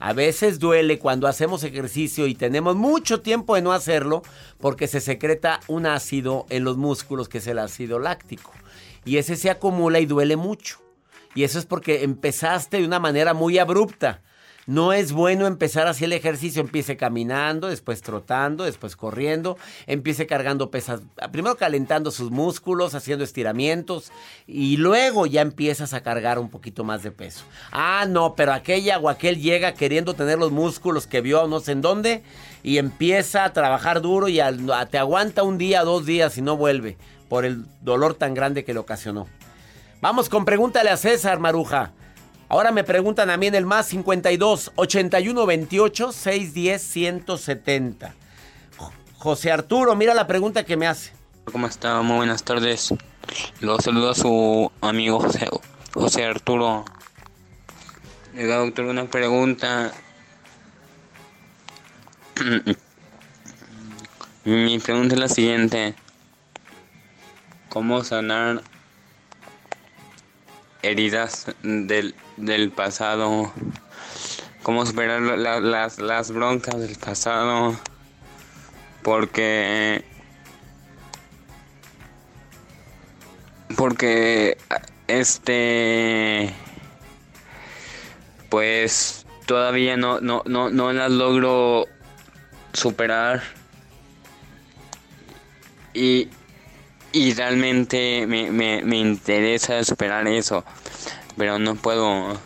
A 0.00 0.12
veces 0.12 0.60
duele 0.60 0.98
cuando 0.98 1.26
hacemos 1.26 1.64
ejercicio 1.64 2.28
y 2.28 2.34
tenemos 2.34 2.76
mucho 2.76 3.20
tiempo 3.20 3.56
de 3.56 3.62
no 3.62 3.72
hacerlo 3.72 4.22
porque 4.60 4.86
se 4.86 5.00
secreta 5.00 5.60
un 5.66 5.86
ácido 5.86 6.46
en 6.50 6.62
los 6.62 6.76
músculos 6.76 7.28
que 7.28 7.38
es 7.38 7.46
el 7.48 7.58
ácido 7.58 7.98
láctico. 7.98 8.52
Y 9.04 9.16
ese 9.16 9.36
se 9.36 9.50
acumula 9.50 9.98
y 9.98 10.06
duele 10.06 10.36
mucho. 10.36 10.80
Y 11.34 11.42
eso 11.42 11.58
es 11.58 11.66
porque 11.66 12.04
empezaste 12.04 12.78
de 12.78 12.86
una 12.86 13.00
manera 13.00 13.34
muy 13.34 13.58
abrupta. 13.58 14.22
No 14.68 14.92
es 14.92 15.12
bueno 15.12 15.46
empezar 15.46 15.86
así 15.86 16.04
el 16.04 16.12
ejercicio. 16.12 16.60
Empiece 16.60 16.98
caminando, 16.98 17.68
después 17.68 18.02
trotando, 18.02 18.64
después 18.64 18.96
corriendo. 18.96 19.56
Empiece 19.86 20.26
cargando 20.26 20.70
pesas. 20.70 21.00
Primero 21.32 21.56
calentando 21.56 22.10
sus 22.10 22.30
músculos, 22.30 22.94
haciendo 22.94 23.24
estiramientos. 23.24 24.12
Y 24.46 24.76
luego 24.76 25.24
ya 25.24 25.40
empiezas 25.40 25.94
a 25.94 26.02
cargar 26.02 26.38
un 26.38 26.50
poquito 26.50 26.84
más 26.84 27.02
de 27.02 27.10
peso. 27.10 27.44
Ah, 27.72 28.04
no, 28.06 28.34
pero 28.34 28.52
aquella 28.52 28.98
o 28.98 29.08
aquel 29.08 29.40
llega 29.40 29.72
queriendo 29.72 30.12
tener 30.12 30.38
los 30.38 30.52
músculos 30.52 31.06
que 31.06 31.22
vio 31.22 31.48
no 31.48 31.60
sé 31.60 31.72
en 31.72 31.80
dónde. 31.80 32.22
Y 32.62 32.76
empieza 32.76 33.46
a 33.46 33.54
trabajar 33.54 34.02
duro 34.02 34.28
y 34.28 34.38
te 34.90 34.98
aguanta 34.98 35.44
un 35.44 35.56
día, 35.56 35.82
dos 35.82 36.04
días 36.04 36.36
y 36.36 36.42
no 36.42 36.58
vuelve. 36.58 36.98
Por 37.30 37.46
el 37.46 37.64
dolor 37.80 38.16
tan 38.16 38.34
grande 38.34 38.66
que 38.66 38.74
le 38.74 38.80
ocasionó. 38.80 39.28
Vamos 40.02 40.28
con 40.28 40.44
pregúntale 40.44 40.90
a 40.90 40.98
César 40.98 41.38
Maruja. 41.38 41.92
Ahora 42.50 42.72
me 42.72 42.82
preguntan 42.82 43.28
a 43.28 43.36
mí 43.36 43.46
en 43.46 43.54
el 43.54 43.66
más 43.66 43.86
52 43.86 44.72
81 44.74 45.46
28 45.46 46.12
610 46.12 46.82
170. 46.82 48.14
José 49.18 49.52
Arturo, 49.52 49.94
mira 49.94 50.14
la 50.14 50.26
pregunta 50.26 50.64
que 50.64 50.76
me 50.76 50.86
hace. 50.86 51.12
¿Cómo 51.52 51.66
está? 51.66 52.00
Muy 52.00 52.16
buenas 52.16 52.44
tardes. 52.44 52.94
Lo 53.60 53.78
saludo 53.80 54.10
a 54.10 54.14
su 54.14 54.72
amigo 54.80 55.20
José, 55.20 55.48
José 55.92 56.24
Arturo. 56.24 56.86
Oiga, 58.34 58.56
doctor, 58.56 58.86
una 58.86 59.04
pregunta. 59.04 59.92
Mi 64.44 64.78
pregunta 64.78 65.14
es 65.14 65.20
la 65.20 65.28
siguiente. 65.28 65.94
¿Cómo 67.68 68.02
sanar 68.04 68.62
heridas 70.88 71.46
del, 71.62 72.14
del 72.36 72.70
pasado, 72.70 73.52
cómo 74.62 74.86
superar 74.86 75.20
las, 75.20 75.98
las 75.98 76.30
broncas 76.30 76.78
del 76.78 76.96
pasado, 76.96 77.78
porque 79.02 80.04
porque 83.76 84.58
este 85.06 86.52
pues 88.48 89.26
todavía 89.46 89.96
no 89.96 90.20
no 90.20 90.42
no 90.46 90.70
no 90.70 90.92
las 90.92 91.10
logro 91.10 91.86
superar. 92.72 93.42
Y 95.94 96.28
y 97.12 97.34
realmente 97.34 98.26
me, 98.26 98.50
me, 98.50 98.82
me 98.82 98.98
interesa 98.98 99.82
superar 99.84 100.26
eso, 100.28 100.64
pero 101.36 101.58
no 101.58 101.74
puedo 101.74 102.38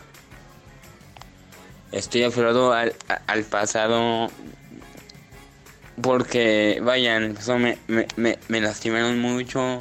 estoy 1.91 2.23
aferrado 2.23 2.73
al, 2.73 2.93
al 3.27 3.43
pasado 3.43 4.29
porque, 6.01 6.79
vaya, 6.83 7.17
en 7.17 7.23
el 7.23 7.33
pasado 7.33 7.59
me, 7.59 7.77
me, 7.87 8.07
me, 8.47 8.61
lastimaron 8.61 9.19
mucho. 9.19 9.79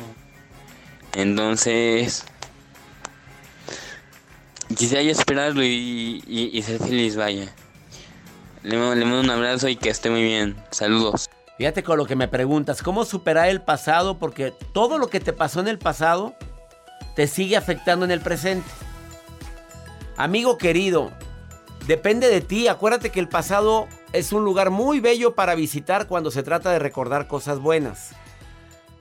Entonces, 1.15 2.25
quisiera 4.77 5.03
esperarlo 5.03 5.63
y, 5.63 6.23
y, 6.27 6.51
y 6.53 6.63
ser 6.63 6.79
feliz, 6.79 7.17
vaya. 7.17 7.53
Le, 8.63 8.77
le 8.77 9.05
mando 9.05 9.21
un 9.21 9.31
abrazo 9.31 9.69
y 9.69 9.77
que 9.77 9.89
esté 9.89 10.11
muy 10.11 10.23
bien. 10.23 10.57
Saludos. 10.71 11.31
Fíjate 11.59 11.83
con 11.83 11.99
lo 11.99 12.07
que 12.07 12.17
me 12.17 12.29
preguntas, 12.29 12.83
¿cómo 12.83 13.05
superar 13.05 13.49
el 13.49 13.61
pasado? 13.61 14.19
Porque 14.19 14.53
todo 14.73 14.99
lo 14.99 15.09
que 15.09 15.21
te 15.21 15.33
pasó 15.33 15.61
en 15.61 15.69
el 15.69 15.79
pasado 15.79 16.35
te 17.15 17.27
sigue 17.27 17.57
afectando 17.57 18.05
en 18.05 18.11
el 18.11 18.21
presente. 18.21 18.69
Amigo 20.17 20.57
querido, 20.57 21.13
depende 21.87 22.29
de 22.29 22.41
ti. 22.41 22.69
Acuérdate 22.69 23.11
que 23.11 23.21
el 23.21 23.29
pasado 23.29 23.87
es 24.13 24.33
un 24.33 24.45
lugar 24.45 24.71
muy 24.71 25.01
bello 25.01 25.35
para 25.35 25.55
visitar 25.55 26.07
cuando 26.07 26.31
se 26.31 26.43
trata 26.43 26.71
de 26.71 26.79
recordar 26.79 27.29
cosas 27.29 27.59
buenas. 27.59 28.15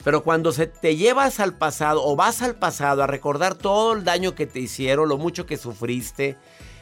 Pero 0.03 0.23
cuando 0.23 0.51
se 0.51 0.67
te 0.67 0.95
llevas 0.95 1.39
al 1.39 1.53
pasado 1.53 2.03
o 2.03 2.15
vas 2.15 2.41
al 2.41 2.55
pasado 2.55 3.03
a 3.03 3.07
recordar 3.07 3.55
todo 3.55 3.93
el 3.93 4.03
daño 4.03 4.35
que 4.35 4.47
te 4.47 4.59
hicieron, 4.59 5.07
lo 5.07 5.17
mucho 5.17 5.45
que 5.45 5.57
sufriste, 5.57 6.37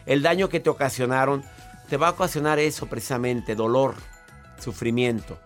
el 0.05 0.23
daño 0.23 0.49
que 0.49 0.59
te 0.59 0.69
ocasionaron, 0.69 1.43
te 1.89 1.97
va 1.97 2.07
a 2.07 2.11
ocasionar 2.11 2.59
eso 2.59 2.87
precisamente, 2.87 3.55
dolor, 3.55 3.95
sufrimiento. 4.57 5.37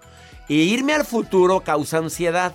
Y 0.47 0.73
irme 0.73 0.93
al 0.93 1.05
futuro 1.05 1.61
causa 1.61 1.97
ansiedad. 1.97 2.53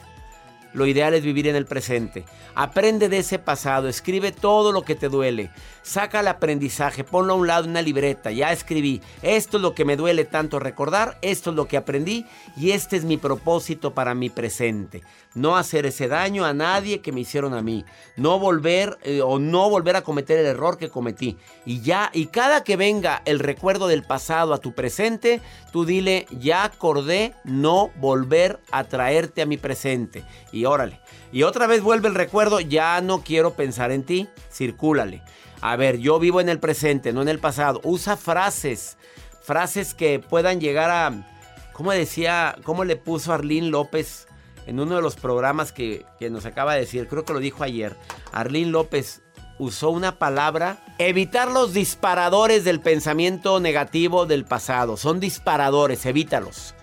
Lo 0.72 0.86
ideal 0.86 1.14
es 1.14 1.24
vivir 1.24 1.48
en 1.48 1.56
el 1.56 1.66
presente. 1.66 2.24
Aprende 2.54 3.08
de 3.08 3.18
ese 3.18 3.38
pasado, 3.38 3.88
escribe 3.88 4.32
todo 4.32 4.72
lo 4.72 4.82
que 4.82 4.94
te 4.94 5.08
duele, 5.08 5.50
saca 5.82 6.20
el 6.20 6.28
aprendizaje, 6.28 7.04
ponlo 7.04 7.32
a 7.32 7.36
un 7.36 7.46
lado 7.46 7.64
en 7.64 7.70
una 7.70 7.82
libreta, 7.82 8.30
ya 8.30 8.52
escribí, 8.52 9.00
esto 9.22 9.56
es 9.56 9.62
lo 9.62 9.74
que 9.74 9.84
me 9.84 9.96
duele 9.96 10.24
tanto 10.24 10.58
recordar, 10.58 11.18
esto 11.22 11.50
es 11.50 11.56
lo 11.56 11.66
que 11.66 11.76
aprendí 11.76 12.26
y 12.56 12.72
este 12.72 12.96
es 12.96 13.04
mi 13.04 13.16
propósito 13.16 13.94
para 13.94 14.14
mi 14.14 14.28
presente. 14.28 15.02
No 15.34 15.56
hacer 15.56 15.86
ese 15.86 16.08
daño 16.08 16.44
a 16.44 16.52
nadie 16.52 17.00
que 17.00 17.12
me 17.12 17.20
hicieron 17.20 17.54
a 17.54 17.62
mí, 17.62 17.84
no 18.16 18.38
volver 18.38 18.98
eh, 19.02 19.22
o 19.22 19.38
no 19.38 19.70
volver 19.70 19.96
a 19.96 20.02
cometer 20.02 20.38
el 20.38 20.46
error 20.46 20.78
que 20.78 20.90
cometí. 20.90 21.36
Y 21.64 21.80
ya, 21.80 22.10
y 22.12 22.26
cada 22.26 22.64
que 22.64 22.76
venga 22.76 23.22
el 23.24 23.38
recuerdo 23.38 23.86
del 23.86 24.02
pasado 24.02 24.52
a 24.52 24.58
tu 24.58 24.72
presente, 24.72 25.40
tú 25.72 25.84
dile, 25.84 26.26
ya 26.30 26.64
acordé 26.64 27.34
no 27.44 27.90
volver 27.96 28.60
a 28.72 28.84
traerte 28.84 29.42
a 29.42 29.46
mi 29.46 29.56
presente. 29.56 30.24
Órale. 30.64 31.00
Y 31.32 31.42
otra 31.42 31.66
vez 31.66 31.82
vuelve 31.82 32.08
el 32.08 32.14
recuerdo, 32.14 32.60
ya 32.60 33.00
no 33.00 33.22
quiero 33.22 33.54
pensar 33.54 33.92
en 33.92 34.04
ti, 34.04 34.28
circúlale. 34.50 35.22
A 35.60 35.76
ver, 35.76 35.98
yo 35.98 36.18
vivo 36.18 36.40
en 36.40 36.48
el 36.48 36.60
presente, 36.60 37.12
no 37.12 37.22
en 37.22 37.28
el 37.28 37.38
pasado. 37.38 37.80
Usa 37.84 38.16
frases, 38.16 38.96
frases 39.42 39.94
que 39.94 40.20
puedan 40.20 40.60
llegar 40.60 40.90
a, 40.90 41.26
¿cómo 41.72 41.92
decía, 41.92 42.56
cómo 42.62 42.84
le 42.84 42.96
puso 42.96 43.32
Arlín 43.32 43.70
López 43.70 44.26
en 44.66 44.80
uno 44.80 44.96
de 44.96 45.02
los 45.02 45.16
programas 45.16 45.72
que, 45.72 46.06
que 46.18 46.30
nos 46.30 46.46
acaba 46.46 46.74
de 46.74 46.80
decir? 46.80 47.08
Creo 47.08 47.24
que 47.24 47.32
lo 47.32 47.40
dijo 47.40 47.64
ayer. 47.64 47.96
Arlín 48.32 48.72
López 48.72 49.22
usó 49.58 49.90
una 49.90 50.18
palabra, 50.18 50.78
evitar 50.98 51.50
los 51.50 51.72
disparadores 51.74 52.64
del 52.64 52.80
pensamiento 52.80 53.58
negativo 53.60 54.26
del 54.26 54.44
pasado. 54.44 54.96
Son 54.96 55.20
disparadores, 55.20 56.06
evítalos. 56.06 56.74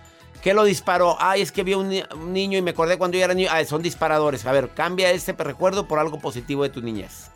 ¿Qué 0.42 0.54
lo 0.54 0.64
disparó? 0.64 1.16
Ay, 1.18 1.42
es 1.42 1.50
que 1.50 1.64
vi 1.64 1.74
un, 1.74 1.88
ni- 1.88 2.04
un 2.14 2.32
niño 2.32 2.56
y 2.58 2.62
me 2.62 2.70
acordé 2.70 2.98
cuando 2.98 3.16
yo 3.18 3.24
era 3.24 3.34
niño. 3.34 3.48
Ah, 3.50 3.64
son 3.64 3.82
disparadores. 3.82 4.46
A 4.46 4.52
ver, 4.52 4.70
cambia 4.74 5.10
ese 5.10 5.32
recuerdo 5.32 5.88
por 5.88 5.98
algo 5.98 6.20
positivo 6.20 6.62
de 6.62 6.68
tu 6.68 6.82
niñez. 6.82 7.30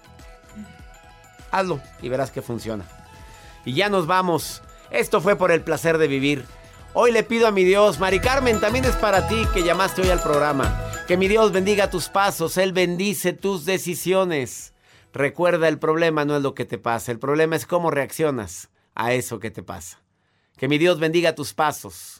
Hazlo 1.50 1.80
y 2.00 2.08
verás 2.08 2.30
que 2.30 2.42
funciona. 2.42 2.84
Y 3.64 3.74
ya 3.74 3.88
nos 3.88 4.06
vamos. 4.06 4.62
Esto 4.90 5.20
fue 5.20 5.36
por 5.36 5.50
el 5.50 5.62
placer 5.62 5.98
de 5.98 6.06
vivir. 6.08 6.44
Hoy 6.92 7.12
le 7.12 7.22
pido 7.22 7.46
a 7.46 7.52
mi 7.52 7.64
Dios, 7.64 7.98
Mari 8.00 8.20
Carmen, 8.20 8.60
también 8.60 8.84
es 8.84 8.96
para 8.96 9.28
ti 9.28 9.44
que 9.54 9.62
llamaste 9.62 10.02
hoy 10.02 10.10
al 10.10 10.22
programa. 10.22 10.80
Que 11.06 11.16
mi 11.16 11.28
Dios 11.28 11.52
bendiga 11.52 11.90
tus 11.90 12.08
pasos, 12.08 12.56
Él 12.56 12.72
bendice 12.72 13.32
tus 13.32 13.64
decisiones. 13.64 14.74
Recuerda, 15.12 15.68
el 15.68 15.78
problema 15.78 16.24
no 16.24 16.36
es 16.36 16.42
lo 16.42 16.54
que 16.54 16.64
te 16.64 16.78
pasa, 16.78 17.10
el 17.12 17.18
problema 17.18 17.56
es 17.56 17.66
cómo 17.66 17.90
reaccionas 17.90 18.70
a 18.94 19.12
eso 19.12 19.38
que 19.40 19.50
te 19.50 19.62
pasa. 19.62 20.00
Que 20.56 20.68
mi 20.68 20.78
Dios 20.78 21.00
bendiga 21.00 21.34
tus 21.34 21.52
pasos, 21.54 22.19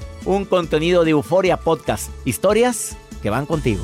Un 0.25 0.45
contenido 0.45 1.03
de 1.03 1.11
Euforia 1.11 1.57
Podcast, 1.57 2.11
historias 2.25 2.95
que 3.21 3.29
van 3.29 3.45
contigo. 3.45 3.83